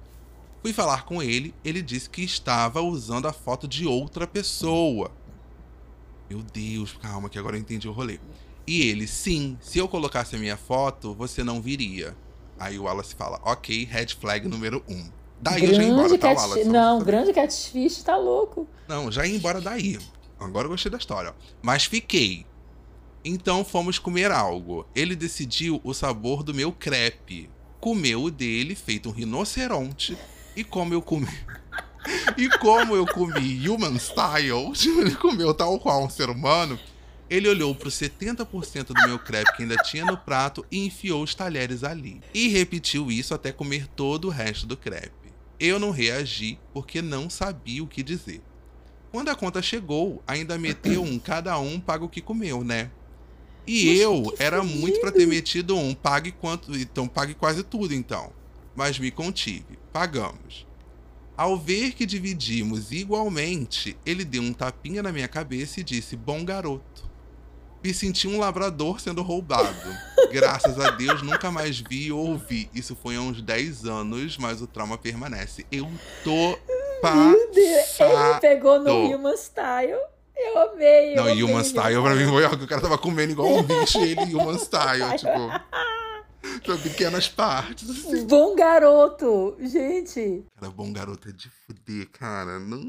[0.62, 5.12] Fui falar com ele, ele disse que estava usando a foto de outra pessoa.
[6.30, 8.20] Meu Deus, calma que agora eu entendi o rolê.
[8.68, 12.16] E ele, sim, se eu colocasse a minha foto, você não viria.
[12.60, 15.10] Aí o Wallace fala, ok, red flag número um.
[15.42, 16.34] Daí eu já ia embora, grande tá.
[16.34, 16.64] Wallace?
[16.66, 18.68] Não, pra- grande catfish, tá louco.
[18.88, 19.98] Não, já ia embora daí.
[20.38, 21.32] Agora eu gostei da história.
[21.32, 21.34] ó.
[21.62, 22.46] Mas fiquei.
[23.24, 24.86] Então fomos comer algo.
[24.94, 27.50] Ele decidiu o sabor do meu crepe.
[27.80, 30.18] Comeu o dele, feito um rinoceronte.
[30.60, 31.26] E como eu comi.
[32.38, 36.78] e como eu comi human style, ele comeu tal qual um ser humano.
[37.30, 41.34] Ele olhou pro 70% do meu crepe que ainda tinha no prato e enfiou os
[41.34, 42.20] talheres ali.
[42.34, 45.32] E repetiu isso até comer todo o resto do crepe.
[45.58, 48.42] Eu não reagi porque não sabia o que dizer.
[49.14, 52.92] Quando a conta chegou, ainda meteu um cada um paga o que comeu, né?
[53.66, 57.94] E Mas eu era muito pra ter metido um pague quanto, então pague quase tudo
[57.94, 58.34] então.
[58.76, 59.79] Mas me contive.
[59.92, 60.68] Pagamos.
[61.38, 66.44] Ao ver que dividimos igualmente, ele deu um tapinha na minha cabeça e disse: "Bom
[66.44, 67.08] garoto".
[67.82, 69.74] Me senti um labrador sendo roubado.
[70.34, 72.70] Graças a Deus nunca mais vi ou ouvi.
[72.76, 75.66] Isso foi há uns 10 anos, mas o trauma permanece.
[75.72, 75.90] Eu
[76.24, 76.60] tô
[77.02, 78.42] Meu Deus, ele passado.
[78.42, 79.16] pegou no.
[79.16, 79.98] Human Style.
[80.36, 81.14] Eu amei.
[81.14, 83.48] eu Não, amei, Human Style pra mim foi algo que o cara tava comendo igual
[83.50, 85.30] um bicho e ele Human Style, tipo.
[86.64, 87.90] Pra pequenas partes.
[87.90, 88.26] assim.
[88.26, 89.56] Bom garoto!
[89.60, 92.60] Gente, Cara, bom garoto é de fuder, cara.
[92.60, 92.82] Não...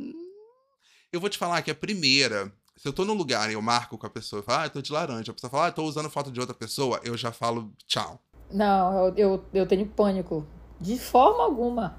[1.13, 3.99] Eu vou te falar que a primeira, se eu tô num lugar e eu marco
[3.99, 5.73] com a pessoa e falo, ah, eu tô de laranja, a pessoa fala, ah, eu
[5.73, 8.21] tô usando foto de outra pessoa, eu já falo tchau.
[8.53, 10.47] não, eu, eu, eu tenho pânico.
[10.81, 11.99] De forma alguma.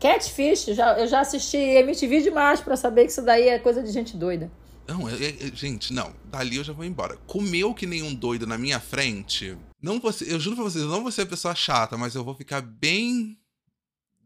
[0.00, 3.90] Catfish, já, eu já assisti MTV demais pra saber que isso daí é coisa de
[3.90, 4.50] gente doida.
[4.86, 6.12] Não, é- é- é- gente, não.
[6.24, 7.16] Dali eu já vou embora.
[7.26, 9.56] Comeu que nem um doido na minha frente.
[9.80, 12.14] Não vou ser- eu juro pra vocês, eu não vou ser a pessoa chata, mas
[12.14, 13.38] eu vou ficar bem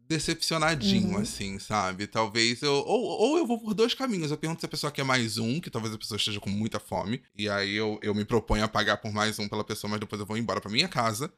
[0.08, 1.22] decepcionadinho, Uhum.
[1.22, 2.06] assim, sabe?
[2.06, 2.72] Talvez eu.
[2.74, 4.30] Ou, ou eu vou por dois caminhos.
[4.30, 6.78] Eu pergunto se a pessoa quer mais um, que talvez a pessoa esteja com muita
[6.78, 7.22] fome.
[7.36, 10.20] E aí eu, eu me proponho a pagar por mais um pela pessoa, mas depois
[10.20, 11.32] eu vou embora pra minha casa.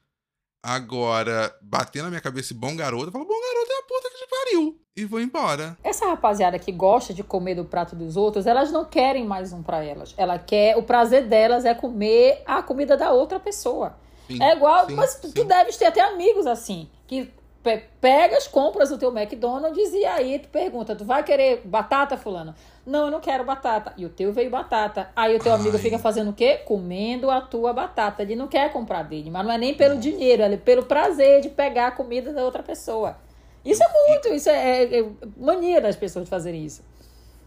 [0.63, 4.17] Agora, bater na minha cabeça bom garoto, eu falo, bom garoto é a puta que
[4.19, 4.81] te pariu.
[4.97, 5.77] E vou embora.
[5.85, 9.63] Essa rapaziada que gosta de comer do prato dos outros, elas não querem mais um
[9.63, 10.15] pra elas.
[10.17, 13.95] Ela quer, o prazer delas é comer a comida da outra pessoa.
[14.27, 17.31] Sim, É igual, sim, mas tu, deves ter até amigos assim, que
[17.63, 22.55] pe- pegas, compras o teu McDonald's e aí tu pergunta, tu vai querer batata, fulano?
[22.87, 23.95] Não, eu não quero batata.
[23.97, 25.09] E o teu veio batata.
[25.17, 25.83] Aí o teu amigo Ai.
[25.83, 26.59] fica fazendo o quê?
[26.67, 28.23] Comendo a tua batata.
[28.23, 31.49] Ele não quer comprar dele, mas não é nem pelo dinheiro, é pelo prazer de
[31.49, 33.17] pegar a comida da outra pessoa.
[33.65, 35.07] Isso é muito, isso é, é- é
[35.39, 36.83] mania das pessoas de fazerem isso.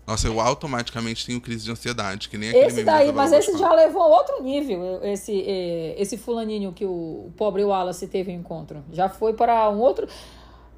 [0.08, 3.58] Nossa, eu automaticamente tenho crise de ansiedade, que nem aquele Esse daí, da mas esse
[3.58, 8.32] já levou a outro nível, esse, eh, esse fulaninho que o, o pobre Wallace teve
[8.32, 8.86] um encontro.
[8.94, 10.08] Já foi para um outro,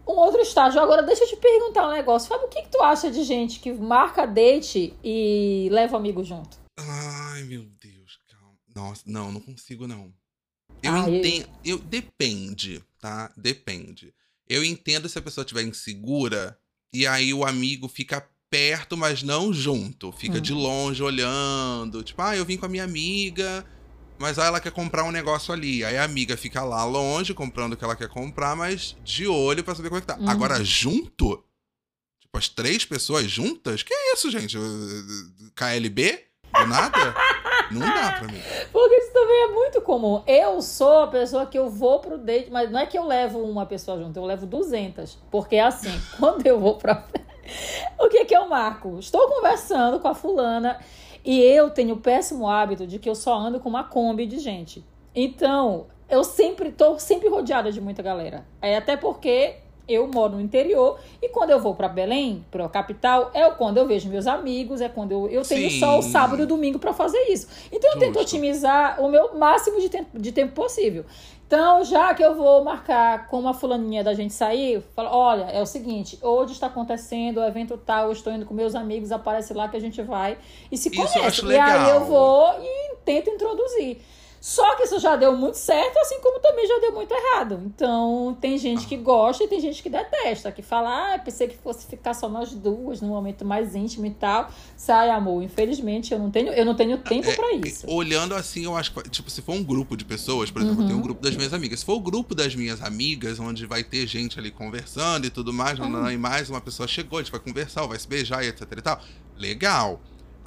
[0.08, 0.82] um outro estágio.
[0.82, 2.28] Agora, deixa eu te perguntar um negócio.
[2.28, 6.58] Fábio, o que, que tu acha de gente que marca date e leva amigo junto?
[6.76, 8.56] Ai, meu Deus, calma.
[8.76, 10.12] Nossa, não, não consigo, não.
[10.82, 11.48] Eu Ah, eu- entendo.
[11.64, 11.78] Eu...
[11.78, 13.32] Depende, tá?
[13.38, 14.12] Depende.
[14.48, 16.58] Eu entendo se a pessoa estiver insegura
[16.92, 20.12] e aí o amigo fica perto, mas não junto.
[20.12, 20.42] Fica Hum.
[20.42, 22.04] de longe olhando.
[22.04, 23.66] Tipo, ah, eu vim com a minha amiga,
[24.18, 25.84] mas aí ela quer comprar um negócio ali.
[25.84, 29.64] Aí a amiga fica lá longe comprando o que ela quer comprar, mas de olho
[29.64, 30.18] pra saber como é que tá.
[30.18, 30.30] Uhum.
[30.30, 31.44] Agora, junto?
[32.20, 33.84] Tipo, as três pessoas juntas?
[33.84, 34.58] Que isso, gente?
[35.56, 36.26] KLB?
[36.54, 37.16] Do nada?
[37.72, 38.42] Não dá pra mim.
[38.72, 40.24] Porque isso também é muito comum.
[40.26, 43.40] Eu sou a pessoa que eu vou pro date, mas não é que eu levo
[43.44, 45.20] uma pessoa junto, eu levo 200.
[45.30, 47.08] Porque é assim, quando eu vou pra.
[48.00, 48.98] o que que eu marco?
[49.00, 50.80] Estou conversando com a fulana
[51.24, 54.40] e eu tenho o péssimo hábito de que eu só ando com uma Kombi de
[54.40, 54.84] gente.
[55.14, 58.46] Então, eu sempre tô sempre rodeada de muita galera.
[58.62, 63.32] É até porque eu moro no interior e quando eu vou pra Belém, pra capital,
[63.34, 65.80] é quando eu vejo meus amigos, é quando eu, eu tenho Sim.
[65.80, 67.48] só o sábado e o domingo pra fazer isso.
[67.72, 68.36] Então eu tento Justo.
[68.36, 71.06] otimizar o meu máximo de tempo, de tempo possível.
[71.50, 75.46] Então, já que eu vou marcar com uma fulaninha da gente sair, eu falo, olha,
[75.46, 79.12] é o seguinte, hoje está acontecendo o evento tal, eu estou indo com meus amigos,
[79.12, 80.38] aparece lá que a gente vai
[80.72, 81.44] e se Isso conhece.
[81.48, 84.00] E aí eu vou e tento introduzir.
[84.42, 87.62] Só que isso já deu muito certo, assim como também já deu muito errado.
[87.66, 91.58] Então, tem gente que gosta e tem gente que detesta, que fala, ah, pensei que
[91.58, 94.50] fosse ficar só nós duas, num momento mais íntimo e tal.
[94.78, 97.86] Sai, amor, infelizmente eu não tenho, eu não tenho tempo É, pra isso.
[97.90, 100.82] Olhando assim, eu acho que, tipo, se for um grupo de pessoas, por exemplo, eu
[100.84, 100.88] Uhum.
[100.88, 101.80] tenho um grupo das minhas amigas.
[101.82, 105.52] Se for o grupo das minhas amigas, onde vai ter gente ali conversando e tudo
[105.52, 106.10] mais, Uhum.
[106.12, 108.82] e mais uma pessoa chegou, a gente vai conversar, vai se beijar e etc e
[108.82, 109.02] tal,
[109.38, 110.00] legal.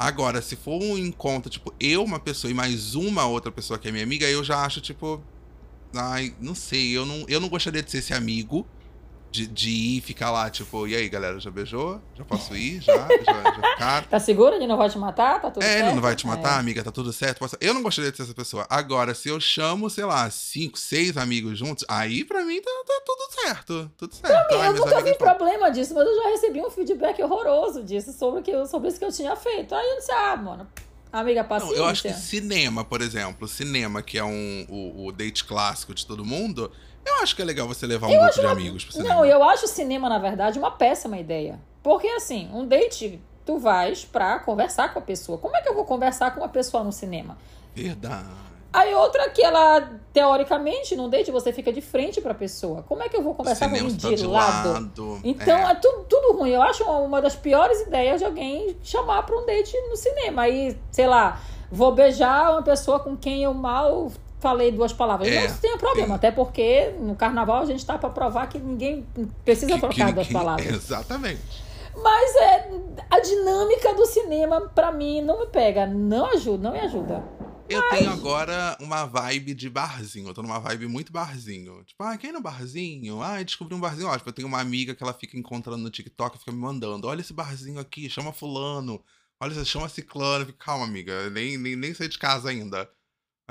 [0.02, 3.86] Agora, se for um encontro, tipo, eu, uma pessoa e mais uma outra pessoa que
[3.86, 5.22] é minha amiga, eu já acho, tipo.
[5.94, 8.66] Ai, não sei, eu não, eu não gostaria de ser esse amigo.
[9.32, 11.98] De, de ir e ficar lá, tipo, e aí, galera, já beijou?
[12.14, 12.82] Já posso ir?
[12.82, 12.94] Já?
[12.94, 14.02] Já, já?
[14.10, 14.56] Tá segura?
[14.56, 15.40] Ele não vai te matar?
[15.40, 15.84] Tá tudo É, certo?
[15.86, 16.60] ele não vai te matar, É.
[16.60, 17.38] amiga, tá tudo certo.
[17.38, 18.66] Posso- Eu não gostaria de ser essa pessoa.
[18.68, 23.00] Agora, se eu chamo, sei lá, cinco, seis amigos juntos, aí pra mim tá, tá
[23.06, 23.90] tudo certo.
[23.96, 24.52] Tudo certo.
[24.52, 28.42] Eu nunca vi problema disso, mas eu já recebi um feedback horroroso disso, sobre, o
[28.42, 29.74] que sobre isso que eu tinha feito.
[29.74, 30.66] Aí eu disse, ah, mano,
[31.10, 31.76] amiga, Não, paciência.
[31.78, 36.04] eu acho que cinema, por exemplo, cinema, que é um, o, o date clássico de
[36.06, 36.70] todo mundo,
[37.04, 39.14] eu acho que é legal você levar um grupo de amigos pro cinema.
[39.14, 41.58] Não, eu acho o cinema, na verdade, uma péssima ideia.
[41.82, 45.38] Porque, assim, um date, tu vais pra conversar com a pessoa.
[45.38, 47.36] Como é que eu vou conversar com uma pessoa no cinema?
[47.74, 48.42] Verdade.
[48.72, 52.82] Aí outra que ela, teoricamente, num date você fica de frente pra pessoa.
[52.88, 54.72] Como é que eu vou conversar com alguém tá de, lado?
[54.72, 55.20] lado.
[55.22, 55.72] Então é.
[55.72, 56.50] é, tudo, tudo ruim.
[56.50, 60.42] Eu acho uma, uma das piores ideias de alguém chamar pra um date no cinema.
[60.42, 61.38] Aí, sei lá,
[61.70, 64.10] vou beijar uma pessoa com quem eu mal
[64.42, 65.26] falei duas palavras.
[65.28, 66.14] É, não tem problema, sim.
[66.14, 69.06] até porque no carnaval a gente tá pra provar que ninguém
[69.44, 70.66] precisa Que- trocar que- duas que- palavras.
[70.74, 71.40] Exatamente.
[71.96, 72.70] Mas é
[73.10, 75.86] a dinâmica do cinema, pra mim, não me pega.
[75.86, 77.22] Não ajuda, não me ajuda.
[77.68, 80.28] Eu tenho agora uma vibe de barzinho.
[80.28, 81.82] Eu tô numa vibe muito barzinho.
[81.84, 83.22] Tipo, ah, quer ir no barzinho?
[83.22, 84.28] Ah, descobri um barzinho ótimo.
[84.28, 87.06] Eu tenho uma amiga que ela fica encontrando no TikTok e fica me mandando.
[87.08, 89.02] Olha esse barzinho aqui, chama fulano.
[89.40, 90.44] Olha, chama ciclano.
[90.46, 91.30] Fico, Calma, amiga.
[91.30, 92.88] Nem, nem, nem saí de casa ainda.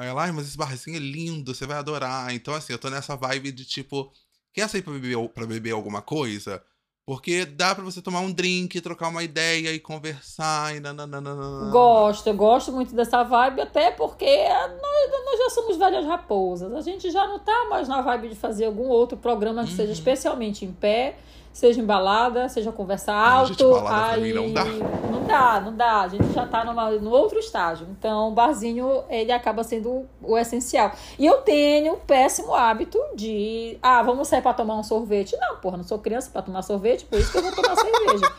[0.01, 2.33] Aí ela, mas esse barzinho é lindo, você vai adorar.
[2.33, 4.11] Então, assim, eu tô nessa vibe de tipo,
[4.53, 6.63] quer sair pra beber, pra beber alguma coisa?
[7.05, 11.69] Porque dá pra você tomar um drink, trocar uma ideia e conversar e nananana.
[11.71, 16.71] Gosto, eu gosto muito dessa vibe, até porque nós, nós já somos velhas raposas.
[16.73, 19.75] A gente já não tá mais na vibe de fazer algum outro programa que Uhum.
[19.77, 21.15] seja especialmente em pé,
[21.51, 23.49] seja em balada, seja conversa alto.
[23.49, 24.63] gente, balada pra aí não dá.
[24.65, 26.01] Não dá, não dá.
[26.01, 27.87] A gente já tá numa, no outro estágio.
[27.91, 30.91] Então, o barzinho, ele acaba sendo o essencial.
[31.19, 35.35] E eu tenho o péssimo hábito de, ah, vamos sair pra tomar um sorvete.
[35.39, 38.33] Não, porra, não sou criança pra tomar sorvete, por isso que eu vou tomar cerveja.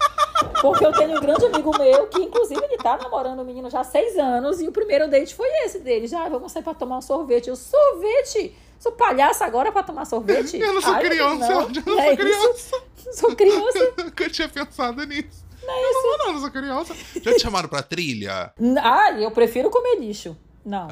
[0.61, 3.81] Porque eu tenho um grande amigo meu que, inclusive, ele tá namorando um menino já
[3.81, 6.07] há seis anos e o primeiro date foi esse dele.
[6.07, 7.49] Já, vamos sair pra tomar um sorvete.
[7.49, 8.55] Eu, sorvete?
[8.79, 10.59] Sou palhaça agora pra tomar sorvete?
[10.59, 11.63] Eu não sou Ai, criança, não.
[11.63, 12.51] eu não sou É criança.
[12.51, 12.83] Isso.
[13.19, 13.79] Sou criança.
[13.99, 15.45] Eu nunca tinha pensado nisso.
[15.65, 16.03] Não é isso.
[16.19, 16.95] Não, não, sou criança.
[17.21, 18.53] Já te chamaram pra trilha?
[18.81, 20.37] Ah, eu prefiro comer lixo.
[20.65, 20.89] Não.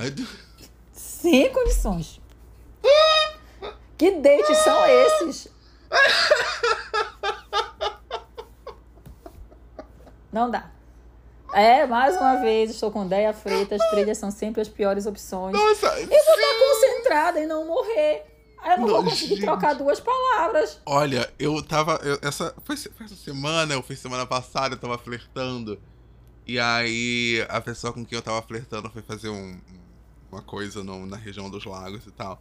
[0.93, 2.21] Sem condições.
[3.97, 5.49] Que dates são esses?
[10.33, 10.71] Não dá.
[11.53, 13.81] É, mais uma vez, estou com Deia Freitas.
[13.91, 15.53] Trilhas são sempre as piores opções.
[15.53, 18.25] Nossa, Eu vou estar concentrada em não morrer.
[18.63, 19.45] Aí eu não vou Não, conseguir gente.
[19.45, 20.81] trocar duas palavras.
[20.87, 21.95] Olha, eu tava.
[22.05, 25.81] eu- essa, foi, foi essa semana, ou foi semana passada, eu tava flertando.
[26.47, 29.59] E aí a pessoa com quem eu tava flertando foi fazer um-
[30.31, 32.41] uma coisa no- na região dos lagos e tal.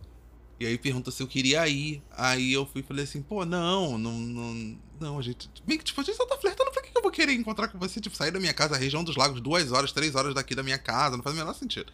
[0.60, 2.04] E aí perguntou se eu queria ir.
[2.12, 5.50] Aí eu fui e falei assim, pô, não, não, não, não, a gente.
[5.66, 7.78] Bem que, tipo, a gente só tá flertando, por que eu vou querer encontrar com
[7.78, 8.00] você?
[8.00, 10.78] Tipo, sair da minha casa, região dos lagos, duas horas, três horas daqui da minha
[10.78, 11.92] casa, não faz o menor sentido.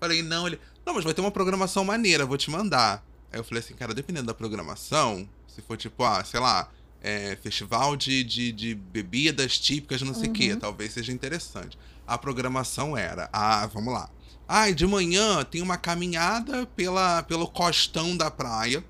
[0.00, 0.58] Falei, não, ele.
[0.84, 3.04] Não, mas vai ter uma programação maneira, vou te mandar.
[3.32, 6.68] Aí eu falei assim, cara, dependendo da programação, se for tipo, ah, sei lá,
[7.02, 11.78] é, festival de, de, de bebidas típicas, não sei o quê, talvez seja interessante.
[12.06, 14.10] A programação era, ah, vamos lá.
[14.46, 18.84] Ai, de manhã tem uma caminhada pela, pelo costão da praia.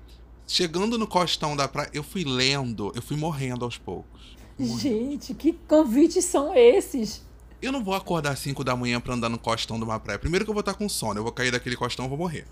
[0.47, 4.35] Chegando no costão da praia, eu fui lendo, eu fui morrendo aos poucos.
[4.59, 7.23] Gente, que convites são esses?
[7.61, 10.19] Eu não vou acordar às 5 da manhã pra andar no costão de uma praia.
[10.19, 12.45] Primeiro que eu vou estar com sono, eu vou cair daquele costão e vou morrer.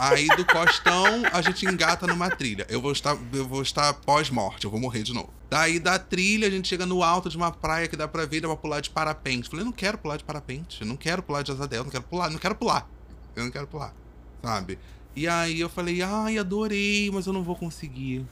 [0.00, 2.66] Aí do costão a gente engata numa trilha.
[2.70, 5.28] Eu vou estar, eu vou estar pós-morte, eu vou morrer de novo.
[5.50, 8.40] Daí da trilha a gente chega no alto de uma praia que dá pra ver,
[8.40, 9.50] dá pra pular de parapente.
[9.50, 12.30] Falei, não quero pular de parapente, não quero pular de asa delta, não quero pular,
[12.30, 12.88] não quero pular.
[13.36, 13.94] Eu não quero pular,
[14.42, 14.78] sabe?
[15.14, 18.24] E aí eu falei, ai, adorei, mas eu não vou conseguir.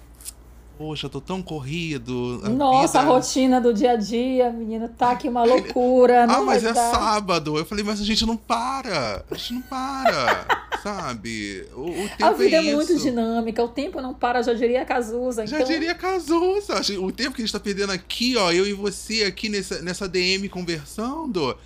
[0.79, 2.41] Poxa, tô tão corrido.
[2.45, 6.25] a Nossa, a vida- rotina do dia a dia, menina, tá aqui uma loucura.
[6.25, 6.95] Ah, mas é dar.
[6.95, 7.59] sábado.
[7.59, 9.25] Eu falei, mas a gente não para.
[9.29, 10.47] A gente não para.
[10.81, 11.67] sabe?
[11.75, 14.85] O, o tempo A vida é, é, muito dinâmica, o tempo não para, já diria
[14.85, 15.45] Cazuza.
[15.49, 16.81] Já então, diria Cazuza.
[17.01, 20.09] O tempo que a gente tá perdendo aqui, ó, eu e você aqui nessa, nessa
[20.09, 21.59] DM conversando.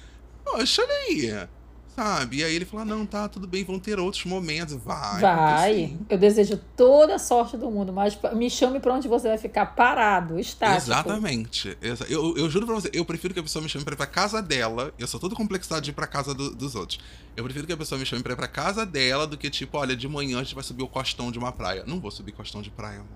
[0.43, 1.49] Poxa, olha aí.
[1.95, 2.39] Sabe?
[2.39, 4.75] E aí ele falou: ah, não, tá, tudo bem, vão ter outros momentos.
[4.77, 5.21] Vai.
[5.21, 5.75] Vai.
[5.75, 5.99] sim.
[6.09, 9.67] Eu desejo toda a sorte do mundo, mas me chame pra onde você vai ficar
[9.67, 10.79] parado, estático.
[10.91, 11.77] Exatamente.
[11.83, 13.97] Exa- Eu, eu juro pra você, eu prefiro que a pessoa me chame pra ir
[13.99, 14.95] pra casa dela.
[14.99, 16.99] Eu sou todo complexado de ir pra casa do- dos outros.
[17.37, 19.77] Eu prefiro que a pessoa me chame pra ir pra casa dela do que, tipo,
[19.77, 21.85] olha, de manhã a gente vai subir o costão de uma praia.
[21.87, 23.09] Não vou subir costão de praia, amor.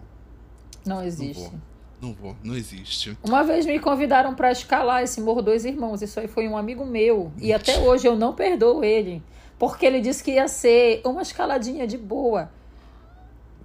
[0.84, 1.34] Não Não existe.
[1.34, 1.52] vou.
[2.00, 3.16] Não vou, não existe.
[3.24, 6.02] Uma vez me convidaram pra escalar esse Morro Dois Irmãos.
[6.02, 7.32] Isso aí foi um amigo meu.
[7.38, 9.22] E até hoje eu não perdoo ele.
[9.58, 12.50] Porque ele disse que ia ser uma escaladinha de boa.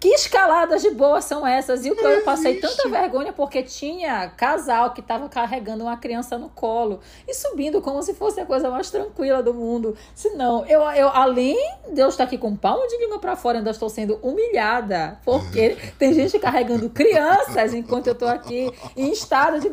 [0.01, 1.85] Que escaladas de boa são essas?
[1.85, 6.39] E o que eu passei tanta vergonha porque tinha casal que tava carregando uma criança
[6.39, 9.95] no colo e subindo como se fosse a coisa mais tranquila do mundo.
[10.15, 11.55] Se não, eu, eu além
[11.93, 15.19] de eu estar aqui com um palmo de língua pra fora, ainda estou sendo humilhada.
[15.23, 19.71] Porque tem gente carregando crianças enquanto eu tô aqui em estado de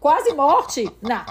[0.00, 0.90] quase morte.
[1.00, 1.24] Não.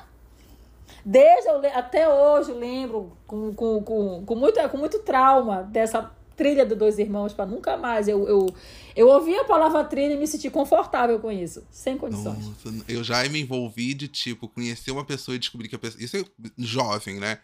[1.04, 6.10] Desde eu até hoje eu lembro com, com, com, com, muito, com muito trauma dessa
[6.40, 8.08] trilha do Dois Irmãos para nunca mais.
[8.08, 8.56] Eu, eu,
[8.96, 12.48] eu ouvi a palavra trilha e me senti confortável com isso, sem condições.
[12.48, 16.02] Nossa, eu já me envolvi de, tipo, conhecer uma pessoa e descobrir que a pessoa.
[16.02, 16.24] Isso é
[16.58, 17.40] jovem, né?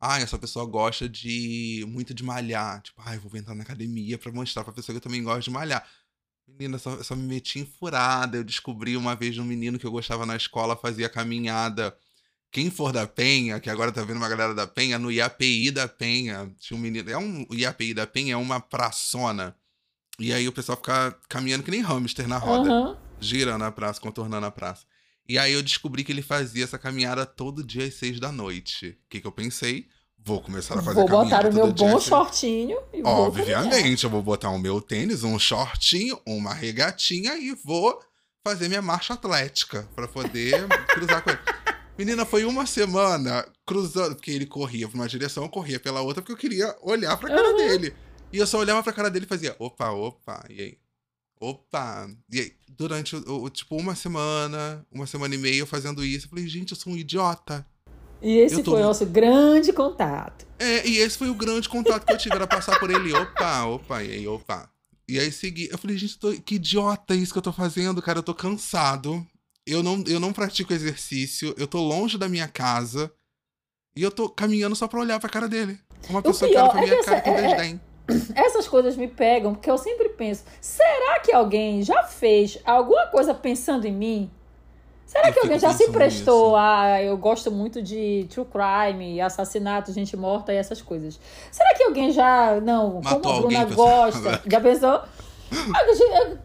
[0.00, 1.84] Ah, essa pessoa gosta de.
[1.88, 2.82] muito de malhar.
[2.82, 5.50] Tipo, ah, vou entrar na academia pra mostrar pra pessoa que eu também gosto de
[5.50, 5.86] malhar.
[6.48, 8.38] Menina, só, só me meti em furada.
[8.38, 11.96] Eu descobri uma vez um menino que eu gostava na escola fazia caminhada.
[12.52, 15.88] Quem for da Penha, que agora tá vendo uma galera da Penha, no IAPI da
[15.88, 17.10] Penha, tinha um menino.
[17.10, 19.56] É um o IAPI da Penha, é uma praçona.
[20.18, 22.96] E aí o pessoal fica caminhando que nem hamster na roda Aham.
[23.18, 24.84] girando a praça, contornando a praça.
[25.26, 28.98] E aí eu descobri que ele fazia essa caminhada todo dia às seis da noite.
[29.06, 29.86] O que, que eu pensei?
[30.22, 33.12] Vou começar a fazer Vou botar o meu bom shortinho e vou.
[33.12, 37.98] Obviamente, eu vou botar o meu tênis, um shortinho, uma regatinha e vou
[38.44, 41.61] fazer minha marcha atlética pra poder cruzar com ele.
[42.04, 46.20] Menina, foi uma semana cruzando, porque ele corria pra uma direção, eu corria pela outra,
[46.20, 47.94] porque eu queria olhar pra cara dele.
[48.32, 50.78] E eu só olhava pra cara dele e fazia, opa, opa, e aí?
[51.40, 52.10] Opa!
[52.28, 56.26] E aí, durante, o, o- tipo, uma semana, uma semana e meia eu fazendo isso,
[56.26, 57.64] eu falei, gente, eu sou um idiota.
[58.20, 60.44] E esse tô- foi o nosso grande contato.
[60.58, 63.64] É, e esse foi o grande contato que eu tive, era passar por ele, opa,
[63.66, 64.68] opa, e aí, opa.
[65.08, 68.18] E aí segui, eu falei, gente, tô- que idiota isso que eu tô fazendo, cara,
[68.18, 69.24] eu tô cansado.
[69.66, 73.12] Eu não, eu não pratico exercício, eu tô longe da minha casa.
[73.94, 75.78] E eu tô caminhando só pra olhar pra cara dele.
[76.08, 77.80] Uma pessoa que pior olha pra é minha que cara essa- com é- desdém.
[78.34, 83.32] Essas coisas me pegam porque eu sempre penso: será que alguém já fez alguma coisa
[83.34, 84.30] pensando em mim?
[85.06, 86.56] Será Eu que alguém já se prestou nisso.
[86.56, 87.02] a.
[87.02, 91.20] Eu gosto muito de true crime, assassinato, gente morta e essas coisas.
[91.50, 92.58] Será que alguém já.
[92.62, 94.42] Não, Matou como a Bruna gosta.
[94.50, 95.02] Já pensou?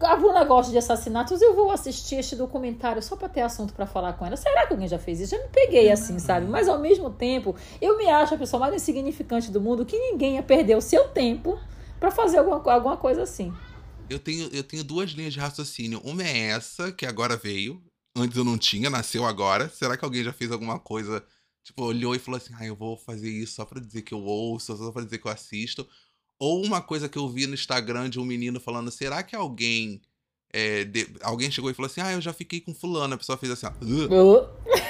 [0.00, 3.86] A Bruna gosta de assassinatos, eu vou assistir este documentário só pra ter assunto pra
[3.86, 4.36] falar com ela.
[4.36, 5.36] Será que alguém já fez isso?
[5.36, 6.46] Já me peguei assim, sabe?
[6.46, 10.36] Mas ao mesmo tempo, eu me acho a pessoa mais insignificante do mundo que ninguém
[10.36, 11.58] ia perder o seu tempo
[11.98, 13.52] pra fazer alguma, alguma coisa assim.
[14.08, 16.00] Eu tenho, eu tenho duas linhas de raciocínio.
[16.02, 17.82] Uma é essa, que agora veio.
[18.16, 19.68] Antes eu não tinha, nasceu agora.
[19.68, 21.24] Será que alguém já fez alguma coisa?
[21.62, 24.22] Tipo, olhou e falou assim: ah, eu vou fazer isso só pra dizer que eu
[24.22, 25.86] ouço, só pra dizer que eu assisto.
[26.38, 30.00] Ou uma coisa que eu vi no Instagram de um menino falando: será que alguém.
[30.52, 33.14] é, de- Alguém chegou e falou assim: ah, eu já fiquei com fulano.
[33.14, 33.70] A pessoa fez assim: ó.
[33.70, 34.48] Uh,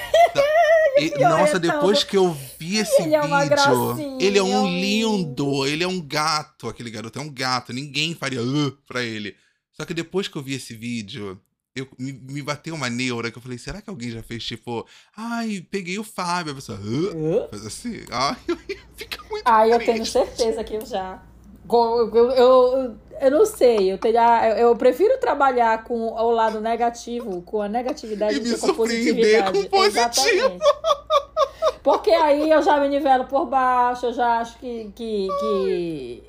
[1.01, 4.67] E, nossa, é depois que eu vi esse Ele é vídeo, gracinha, ele é um
[4.67, 9.01] é lindo, ele é um gato, aquele garoto é um gato, ninguém faria uh, pra
[9.05, 9.37] ele.
[9.73, 11.41] Só que depois que eu vi esse vídeo,
[11.77, 14.85] eu, me, me bateu uma neura que eu falei, será que alguém já fez tipo,
[15.17, 17.49] ai, peguei o Fábio, a pessoa, uh, uh.
[17.49, 18.37] faz assim, ai,
[18.97, 19.93] fica muito Ah, eu triste.
[19.93, 21.23] tenho certeza que eu já.
[21.71, 26.61] Eu, eu, eu, eu não sei, eu, tenho, a- eu prefiro trabalhar com o lado
[26.61, 29.53] negativo, com a negatividade E do que com a positividade.
[29.53, 29.97] com o positivo.
[30.37, 30.65] Exatamente.
[31.83, 34.91] Porque aí eu já me nivelo por baixo, eu já acho que.
[34.95, 36.23] que, que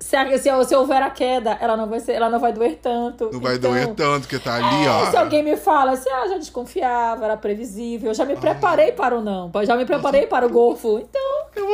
[0.00, 3.30] se, se, se houver a queda, ela não vai, ser, ela não vai doer tanto.
[3.32, 5.10] Não vai Então, doer tanto que tá ali, é, ó.
[5.10, 9.16] Se alguém me fala assim, ah, já desconfiava, era previsível, eu já me preparei para
[9.16, 10.98] o não, já me preparei para o golfo.
[10.98, 11.22] Então,
[11.56, 11.66] Eu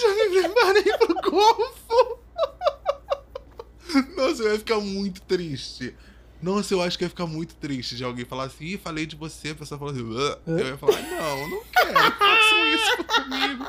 [0.00, 2.18] já me preparei pro golfo.
[4.16, 5.94] Nossa, eu ia ficar muito triste.
[6.42, 9.16] Nossa, eu acho que ia ficar muito triste de alguém falar assim, Ih, falei de
[9.16, 10.38] você, a pessoa falou assim, "Ah".
[10.46, 13.64] eu ia falar, não, não quero, façam isso comigo.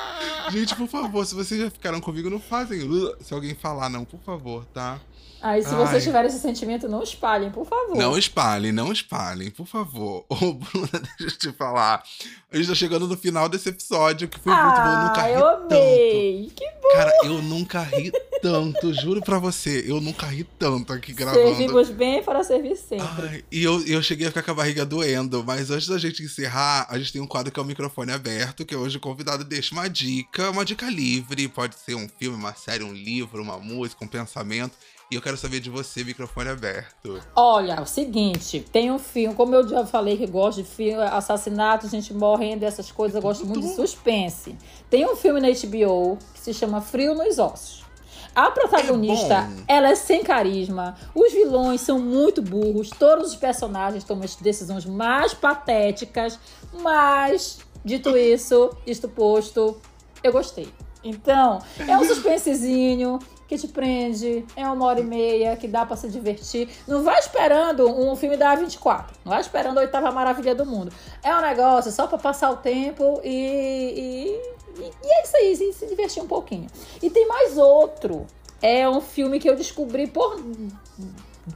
[0.51, 4.03] Gente, por favor, se vocês já ficaram comigo, não fazem "Ah", se alguém falar, não,
[4.03, 4.99] por favor, tá?
[5.41, 5.75] aí se Ai.
[5.75, 7.95] vocês tiverem esse sentimento, não espalhem, por favor.
[7.95, 10.25] Não espalhem, não espalhem, por favor.
[10.29, 10.89] Ô, Bruna,
[11.19, 12.03] deixa eu te falar.
[12.51, 15.33] A gente tá chegando no final desse episódio, que foi muito bom, nunca ah, ri
[15.33, 15.65] eu tanto.
[15.73, 16.51] amei.
[16.55, 18.11] Que Cara, eu nunca ri
[18.41, 19.83] tanto, juro pra você.
[19.87, 21.43] Eu nunca ri tanto aqui gravando.
[21.43, 23.27] servimos bem para servir sempre.
[23.27, 26.23] Ai, e eu, eu cheguei a ficar com a barriga doendo, mas antes da gente
[26.23, 29.43] encerrar, a gente tem um quadro que é o microfone aberto, que hoje o convidado
[29.43, 33.57] deixa uma dica, uma dica livre, pode ser um filme, uma série, um livro, uma
[33.57, 34.73] música, um pensamento.
[35.11, 37.21] E eu quero saber de você, microfone aberto.
[37.35, 41.03] Olha, é o seguinte, tem um filme, como eu já falei que gosto de filme,
[41.03, 44.55] assassinato, gente morrendo, essas coisas, eu gosto muito de suspense.
[44.89, 47.85] Tem um filme na HBO que se chama Frio nos Ossos.
[48.33, 54.03] A protagonista, É ela é sem carisma, os vilões são muito burros, todos os personagens
[54.03, 56.37] tomam as decisões mais patéticas,
[56.81, 59.79] mas, dito isso, isto posto,
[60.21, 60.67] eu gostei.
[61.01, 65.95] Então, é um suspensezinho que te prende, é uma hora e meia que dá pra
[65.95, 66.67] se divertir.
[66.87, 70.91] Não vai esperando um filme da A24, não vai esperando a oitava maravilha do mundo.
[71.23, 75.55] É um negócio só pra passar o tempo e, e, e- e é isso aí,
[75.55, 76.67] se, se divertir um pouquinho.
[77.01, 78.25] E tem mais outro.
[78.61, 80.41] É um filme que eu descobri por,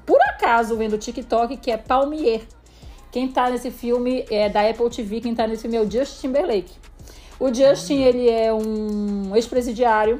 [0.05, 2.41] por acaso vendo o TikTok, que é Palmier.
[3.11, 6.27] Quem tá nesse filme é da Apple TV, quem tá nesse filme é o Justin
[6.27, 6.71] Timberlake.
[7.39, 10.19] O Justin, ele é um ex-presidiário.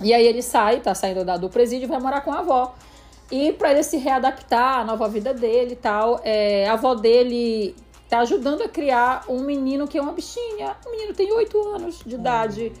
[0.00, 2.74] E aí ele sai, tá saindo da- do presídio vai morar com a avó.
[3.30, 7.74] E pra ele se readaptar à nova vida dele e tal, é, a avó dele
[8.08, 10.76] tá ajudando a criar um menino que é uma bichinha.
[10.86, 12.72] O menino tem 8 anos de idade.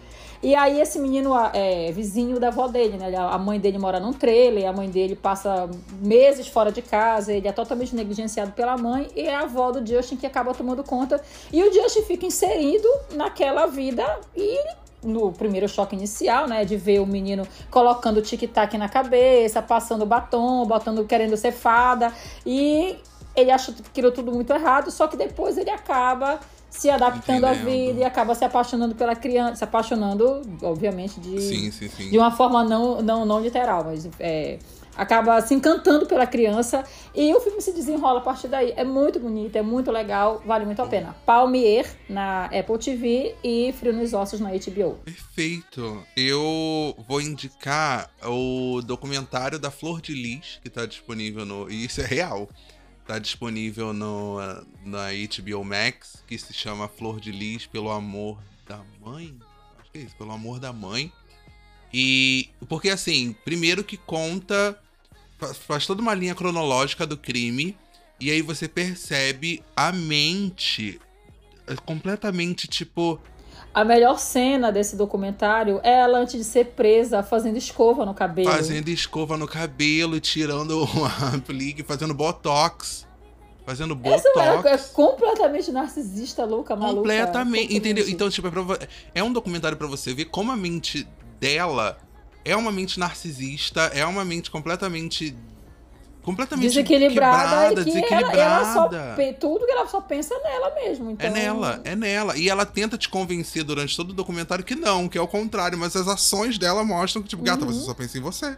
[0.42, 3.12] E aí esse menino é vizinho da avó dele, né?
[3.16, 5.68] A mãe dele mora num trailer, a mãe dele passa
[6.00, 9.84] meses fora de casa, ele é totalmente negligenciado pela mãe, e é a avó do
[9.84, 11.20] Justin que acaba tomando conta.
[11.52, 14.04] E o Justin fica inserido naquela vida
[14.36, 14.76] e ele
[15.06, 20.66] no primeiro choque inicial, né, de ver o menino colocando tic-tac na cabeça, passando batom,
[20.66, 22.12] botando querendo ser fada,
[22.44, 22.96] e
[23.34, 26.40] ele acha aquilo tudo muito errado, só que depois ele acaba
[26.70, 27.70] se adaptando à Entendendo.
[27.70, 32.10] vida e acaba se apaixonando pela criança, se apaixonando, obviamente, de, Sim, sim, sim.
[32.10, 34.58] de uma forma não, não, não literal, mas é,
[34.96, 36.84] acaba se encantando pela criança
[37.14, 38.72] e o filme se desenrola a partir daí.
[38.76, 41.14] É muito bonito, é muito legal, vale muito a pena.
[41.24, 44.98] Palmier na Apple TV e Frio nos Ossos na HBO.
[45.04, 46.04] Perfeito.
[46.16, 51.70] Eu vou indicar o documentário da Flor de Lis, que tá disponível no.
[51.70, 52.48] E isso é real.
[53.06, 54.38] Tá disponível no,
[54.84, 59.32] na HBO Max, que se chama Flor de Lis pelo amor da mãe.
[59.78, 61.12] Acho que é isso, pelo amor da mãe.
[61.92, 62.50] E.
[62.68, 64.78] Porque assim, primeiro que conta.
[65.38, 67.76] Fa- Faz toda uma linha cronológica do crime.
[68.18, 70.98] E aí você percebe a mente
[71.66, 73.20] é, completamente tipo.
[73.74, 78.50] A melhor cena desse documentário é ela antes de ser presa fazendo escova no cabelo.
[78.50, 80.84] Fazendo escova no cabelo, tirando
[81.34, 83.06] a plique, fazendo botox.
[83.66, 84.86] Fazendo Essa mulher é botox.
[84.92, 87.00] completamente narcisista, louca, maluca.
[87.00, 87.76] Completamente, Completamente.
[87.76, 88.08] entendeu?
[88.08, 88.62] Então, tipo, é, pra
[89.14, 91.06] é um documentário pra você ver como a mente
[91.40, 91.98] dela
[92.46, 95.36] é uma mente narcisista, é uma mente completamente.
[96.22, 99.38] completamente desequilibrada quebrada, que ela, ela só desequilibrada.
[99.40, 101.10] tudo que ela só pensa nela mesmo.
[101.10, 102.36] Então, É nela, é nela.
[102.38, 105.76] E ela tenta te convencer durante todo o documentário que não, que é o contrário,
[105.76, 108.56] mas as ações dela mostram que, tipo, gata, você só pensa em você.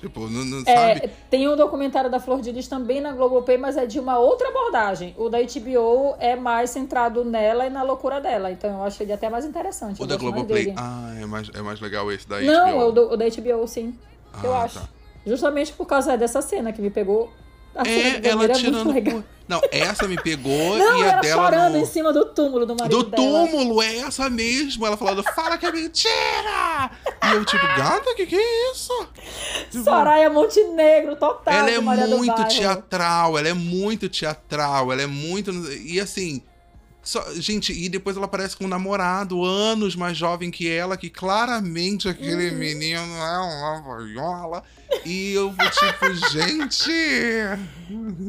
[0.00, 0.62] Tipo, não, não.
[0.66, 1.10] É, sabe?
[1.30, 4.48] tem um documentário da Flor de Lis também na Globoplay, mas é de uma outra
[4.48, 5.14] abordagem.
[5.16, 8.50] O da HBO é mais centrado nela e na loucura dela.
[8.50, 10.00] Então eu acho ele até mais interessante.
[10.00, 10.74] O eu da Globoplay.
[10.76, 12.80] Ah, é mais, é mais legal esse da Não, HBO.
[12.80, 13.98] é o, do- o da HBO, sim.
[14.42, 14.80] eu Ah, acho.
[14.80, 14.88] tá.
[15.26, 17.32] Justamente por causa dessa cena que me pegou.
[17.74, 19.24] A É, ela é tirando.
[19.46, 21.42] Não, essa me pegou Não, e a ela dela.
[21.44, 23.46] chorando no- em cima do túmulo do marido Do dela.
[23.46, 24.86] túmulo, é essa mesmo.
[24.86, 26.90] Ela falando, fala que é mentira!
[27.24, 29.08] E eu, tipo, gata, que que é isso?
[29.70, 31.52] Tipo, Soraya Montenegro, total.
[31.52, 35.50] ela é muito teatral, ela é muito teatral, ela é muito.
[35.82, 36.42] E assim.
[37.04, 41.08] Só- gente, e depois ela parece com um namorado, anos mais jovem que ela, que
[41.10, 42.56] claramente aquele Uhum.
[42.58, 44.62] menino é uma voiola.
[45.04, 46.90] E eu vou tipo, gente.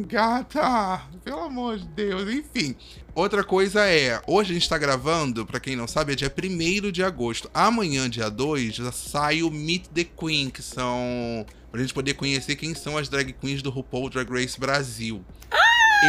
[0.07, 2.75] Gata, pelo amor de Deus, enfim.
[3.13, 6.91] Outra coisa é, hoje a gente tá gravando, pra quem não sabe, é dia 1
[6.91, 7.49] de agosto.
[7.53, 11.45] Amanhã, dia 2, já sai o Meet the Queen, que são.
[11.71, 15.23] Pra gente poder conhecer quem são as drag queens do RuPaul Drag Race Brasil.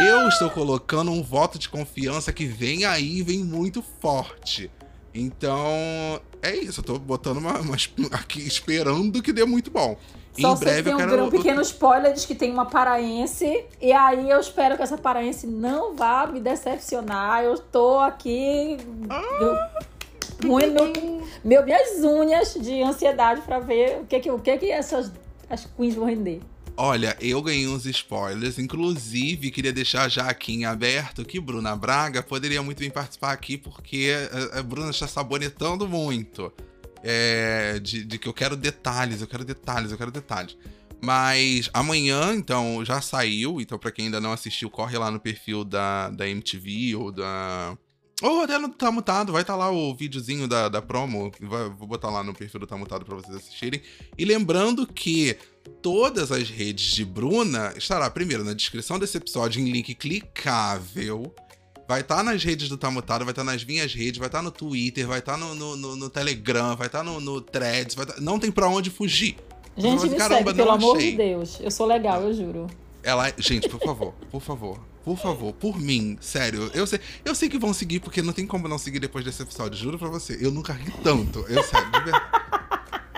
[0.05, 4.69] Eu estou colocando um voto de confiança que vem aí, vem muito forte.
[5.13, 5.65] Então,
[6.41, 6.81] é isso.
[6.81, 7.75] Eu tô botando uma, uma
[8.11, 9.97] aqui esperando que dê muito bom.
[10.39, 11.25] Só em breve que eu quero.
[11.25, 13.65] um pequeno spoiler diz que tem uma paraense.
[13.81, 17.43] E aí eu espero que essa paraense não vá me decepcionar.
[17.43, 18.77] Eu tô aqui.
[19.09, 19.21] Ah!
[19.41, 19.87] eu-
[20.47, 24.71] moendo meu, meu, minhas unhas de ansiedade pra ver o que, que, o que, que
[24.71, 25.11] essas
[25.49, 26.41] as queens vão render.
[26.79, 28.59] Olha, eu ganhei uns spoilers.
[28.59, 33.57] Inclusive, queria deixar já aqui em aberto que Bruna Braga poderia muito bem participar aqui,
[33.57, 34.11] porque
[34.53, 36.53] a, a Bruna está sabonetando muito.
[37.03, 40.55] É, de, de que eu quero detalhes, eu quero detalhes, eu quero detalhes.
[41.01, 43.59] Mas amanhã, então, já saiu.
[43.59, 47.75] Então, pra quem ainda não assistiu, corre lá no perfil da, da MTV ou da.
[48.21, 51.31] Ou até no Tá Mutado, vai estar lá o videozinho da, da promo.
[51.39, 53.81] vou botar lá no perfil do Tá Mutado pra vocês assistirem.
[54.17, 59.69] E lembrando que todas as redes de Bruna estará primeiro na descrição desse episódio em
[59.69, 61.33] link clicável.
[61.87, 65.07] Vai estar nas redes do Tamutado, vai estar nas minhas redes, vai estar no Twitter,
[65.07, 68.37] vai estar no, no, no- no Telegram, vai estar no, no Threads, vai tá- não
[68.39, 69.37] tem pra onde fugir.
[69.77, 71.59] Gente, vai me "Caramba, segue, pelo não amor achei." de Deus.
[71.61, 72.67] Eu sou legal, eu juro.
[73.03, 76.69] Ela, gente, por favor, por favor, por favor, por mim, sério.
[76.73, 79.41] Eu sei, eu sei que vão seguir porque não tem como não seguir depois desse
[79.43, 80.37] episódio, juro pra você.
[80.41, 82.25] Eu nunca ri tanto, eu sério, de verdade.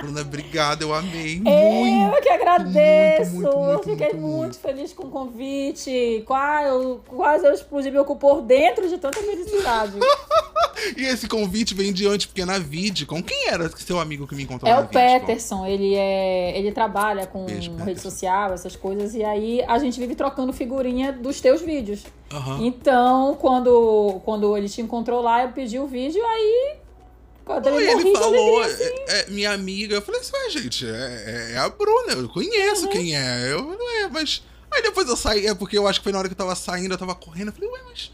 [0.02, 2.16] Bruna, obrigada, eu amei muito.
[2.16, 3.36] Eu que agradeço.
[3.36, 4.60] muito, muito, eu fiquei muito, muito, muito.
[4.60, 6.24] feliz com o convite.
[6.26, 9.94] Quase eu, quase eu explodi meu cu por dentro de tanta felicidade.
[10.96, 14.44] E esse convite vem de antes, porque na VidCon, quem era seu amigo que me
[14.44, 14.88] encontrou É o?
[14.88, 18.10] Peterson, ele é, ele trabalha com Beijo, rede Peterson.
[18.10, 22.04] social, essas coisas, e aí a gente vive trocando figurinha dos teus vídeos.
[22.32, 22.60] Aham.
[22.62, 26.79] Então, quando, quando ele te encontrou lá, eu pedi o vídeo, aí
[27.50, 28.84] quando ele, e ele falou, assim.
[28.84, 32.30] é, é, minha amiga, eu falei assim, ah, gente, é, é- é a Bruna, eu
[32.30, 32.92] conheço Uhum.
[32.92, 33.52] quem é.
[33.52, 34.44] Eu não é, mas.
[34.72, 36.54] Aí depois eu saí, é porque eu acho que foi na hora que eu tava
[36.56, 38.12] saindo, eu tava correndo, eu falei, ué, mas.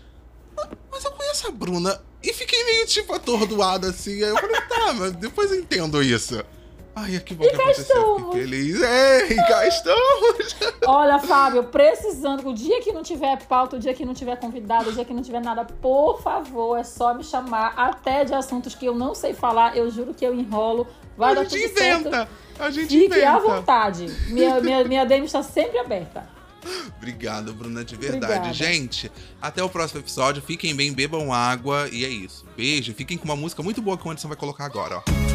[0.90, 2.02] Mas eu conheço a Bruna.
[2.24, 4.14] E fiquei meio, tipo, atordoado assim.
[4.24, 6.42] Aí eu falei, tá, mas depois eu entendo isso.
[6.96, 8.82] Ai, que bom que aconteceu, feliz.
[8.82, 10.56] É, e cá estamos.
[10.88, 14.90] Olha, Fábio, precisando, o dia que não tiver pauta, o dia que não tiver convidado,
[14.90, 18.74] o dia que não tiver nada, por favor, é só me chamar, até de assuntos
[18.76, 20.88] que eu não sei falar, eu juro que eu enrolo,
[21.18, 22.00] vai a dar gente tudo certo.
[22.08, 22.30] inventa.
[22.58, 23.40] A gente Fique à inventa.
[23.56, 24.06] vontade.
[24.30, 26.26] Minha, minha, minha DM está sempre aberta.
[26.98, 28.26] Obrigado, Bruna, de verdade.
[28.26, 28.54] Obrigada.
[28.54, 30.42] Gente, até o próximo episódio.
[30.42, 32.46] Fiquem bem, bebam água e é isso.
[32.56, 32.94] Beijo.
[32.94, 35.35] Fiquem com uma música muito boa que o Anderson vai colocar agora, ó.